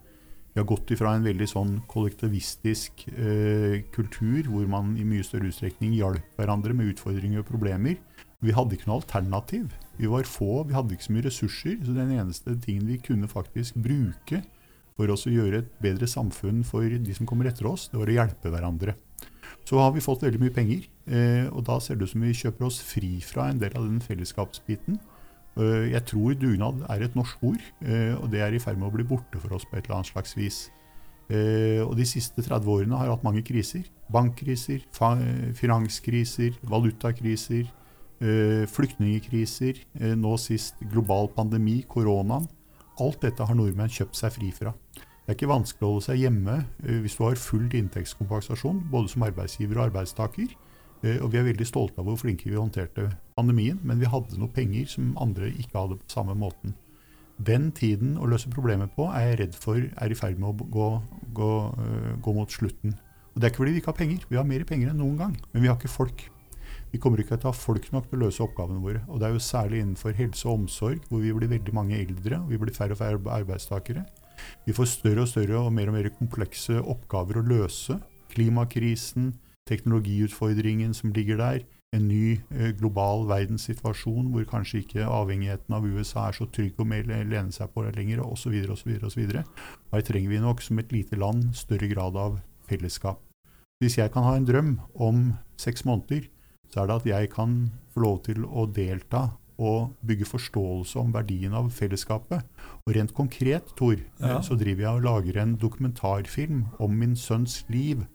[0.55, 5.51] Vi har gått ifra en veldig sånn kollektivistisk eh, kultur, hvor man i mye større
[5.51, 7.97] utstrekning hjalp hverandre med utfordringer og problemer.
[8.43, 9.73] Vi hadde ikke noe alternativ.
[9.99, 11.75] Vi var få, vi hadde ikke så mye ressurser.
[11.83, 14.43] Så den eneste tingen vi kunne faktisk bruke
[14.95, 18.11] for oss å gjøre et bedre samfunn for de som kommer etter oss, det var
[18.11, 18.95] å hjelpe hverandre.
[19.65, 22.35] Så har vi fått veldig mye penger, eh, og da ser det ut som vi
[22.37, 24.99] kjøper oss fri fra en del av den fellesskapsbiten.
[25.57, 28.91] Eh, jeg tror dugnad er et norsk ord, eh, og det er i ferd med
[28.91, 30.69] å bli borte for oss på et eller annet slags vis.
[31.25, 33.81] Og de siste 30 årene har hatt mange kriser.
[34.13, 34.83] Bankkriser,
[35.57, 37.65] finanskriser, valutakriser,
[38.69, 39.79] flyktningkriser,
[40.21, 42.45] nå sist global pandemi, koronaen.
[43.03, 44.71] Alt dette har nordmenn kjøpt seg fri fra.
[45.25, 49.11] Det er ikke vanskelig å holde seg hjemme eh, hvis du har full inntektskompensasjon, både
[49.11, 50.51] som arbeidsgiver og arbeidstaker.
[51.01, 54.39] Eh, og vi er veldig stolte av hvor flinke vi håndterte pandemien, men vi hadde
[54.39, 56.75] noe penger som andre ikke hadde på samme måten.
[57.35, 60.69] Den tiden å løse problemet på er jeg redd for er i ferd med å
[60.77, 60.91] gå,
[61.35, 62.95] gå, øh, gå mot slutten.
[63.33, 65.17] Og Det er ikke fordi vi ikke har penger, vi har mer penger enn noen
[65.19, 66.29] gang, men vi har ikke folk.
[66.95, 69.01] Vi kommer ikke til å ha folk nok til å løse oppgavene våre.
[69.11, 72.37] Og det er jo særlig innenfor helse og omsorg, hvor vi blir veldig mange eldre,
[72.39, 74.05] og vi blir færre og færre arbeidstakere.
[74.63, 77.97] Vi får større og større og mer og mer komplekse oppgaver å løse.
[78.31, 79.33] Klimakrisen,
[79.67, 81.65] teknologiutfordringen som ligger der,
[81.95, 86.87] en ny eh, global verdenssituasjon hvor kanskje ikke avhengigheten av USA er så trygg å
[86.87, 88.55] lene seg på lenger, osv.
[88.71, 89.25] osv.
[89.35, 92.39] Her trenger vi nok som et lite land større grad av
[92.71, 93.19] fellesskap.
[93.83, 96.29] Hvis jeg kan ha en drøm om seks måneder,
[96.69, 97.57] så er det at jeg kan
[97.93, 102.43] få lov til å delta og bygge forståelse om verdien av fellesskapet.
[102.85, 104.41] Og rent konkret, Tor, Ja.
[104.41, 108.05] så driver jeg og lager en dokumentarfilm om min sønns liv,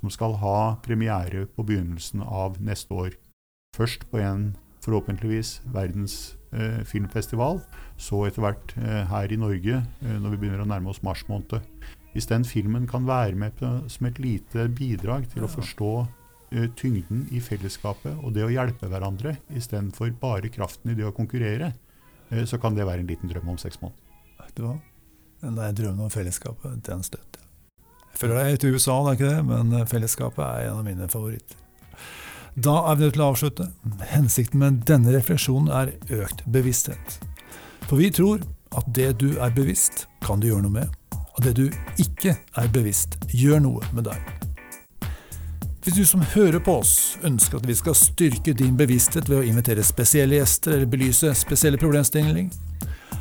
[0.00, 3.10] som skal ha premiere på begynnelsen av neste år.
[3.76, 7.60] Først på en forhåpentligvis verdens eh, filmfestival,
[7.98, 11.24] så etter hvert eh, her i Norge eh, når vi begynner å nærme oss mars
[11.28, 11.60] måned.
[12.14, 15.90] Hvis den filmen kan være med på, som et lite bidrag til å forstå
[16.50, 21.72] tyngden i fellesskapet og det å hjelpe hverandre istedenfor bare kraften i det å konkurrere,
[22.30, 24.02] eh, så kan det være en liten drøm om seks måneder.
[24.44, 24.76] Vet du hva?
[25.42, 27.50] Den der drømmen om fellesskapet, den støtter jeg.
[28.16, 31.08] Føler deg til USA, det er ikke det, men eh, fellesskapet er en av mine
[31.12, 31.62] favoritter.
[32.56, 33.66] Da er vi nødt til å avslutte.
[34.08, 35.92] Hensikten med denne refleksjonen er
[36.22, 37.18] økt bevissthet.
[37.84, 38.40] For vi tror
[38.76, 40.96] at det du er bevisst, kan du gjøre noe med.
[41.36, 41.66] Og det du
[42.00, 44.45] ikke er bevisst, gjør noe med deg.
[45.86, 49.44] Hvis du som hører på oss ønsker at vi skal styrke din bevissthet ved å
[49.46, 52.48] invitere spesielle gjester eller belyse spesielle problemstillinger,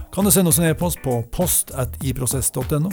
[0.10, 2.90] kan du sende oss en e-post på post.iprosess.no.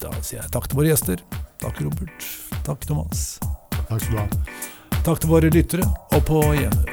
[0.00, 1.20] Da sier jeg takk til våre gjester.
[1.60, 2.30] Takk, Robert.
[2.64, 3.36] Takk, Thomas.
[3.82, 4.26] Takk skal du ha.
[5.02, 6.92] Takk til våre lyttere, og på gjenhør.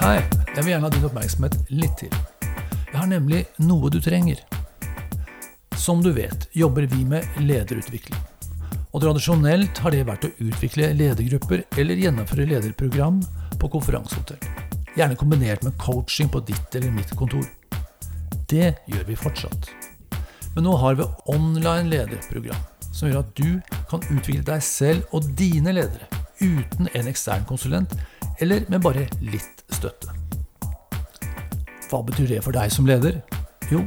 [0.00, 0.18] Hei,
[0.56, 2.22] jeg vil gjerne ha din oppmerksomhet litt til.
[2.40, 4.40] Jeg har nemlig noe du trenger.
[5.76, 8.18] Som du vet, jobber vi med lederutvikling.
[8.96, 13.18] Og tradisjonelt har det vært å utvikle ledergrupper eller gjennomføre lederprogram
[13.60, 14.40] på konferansehotell.
[14.96, 17.44] Gjerne kombinert med coaching på ditt eller mitt kontor.
[18.48, 19.68] Det gjør vi fortsatt.
[20.54, 23.60] Men nå har vi online lederprogram, som gjør at du
[23.90, 26.08] kan utvikle deg selv og dine ledere
[26.40, 27.92] uten en ekstern konsulent,
[28.40, 30.12] eller med bare litt støtte.
[31.90, 33.20] Hva betyr det for deg som leder?
[33.70, 33.84] Jo,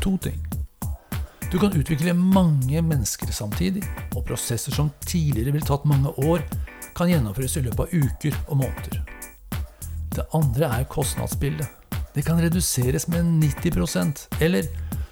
[0.00, 0.45] to ting.
[1.52, 3.84] Du kan utvikle mange mennesker samtidig,
[4.16, 6.42] og prosesser som tidligere ville tatt mange år,
[6.96, 9.02] kan gjennomføres i løpet av uker og måneder.
[10.16, 11.68] Det andre er kostnadsbildet.
[12.16, 14.66] Det kan reduseres med 90% eller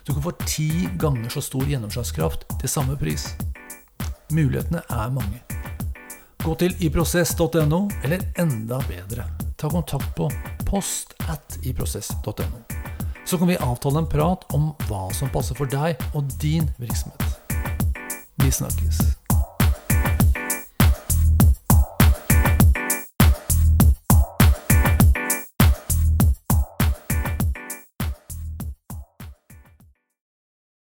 [0.05, 3.29] du kan få ti ganger så stor gjennomslagskraft til samme pris.
[4.33, 5.41] Mulighetene er mange.
[6.45, 10.29] Gå til iprosess.no, eller enda bedre, ta kontakt på
[10.69, 12.74] post at iprosess.no.
[13.25, 17.41] Så kan vi avtale en prat om hva som passer for deg og din virksomhet.
[18.43, 19.24] Vi snakkes.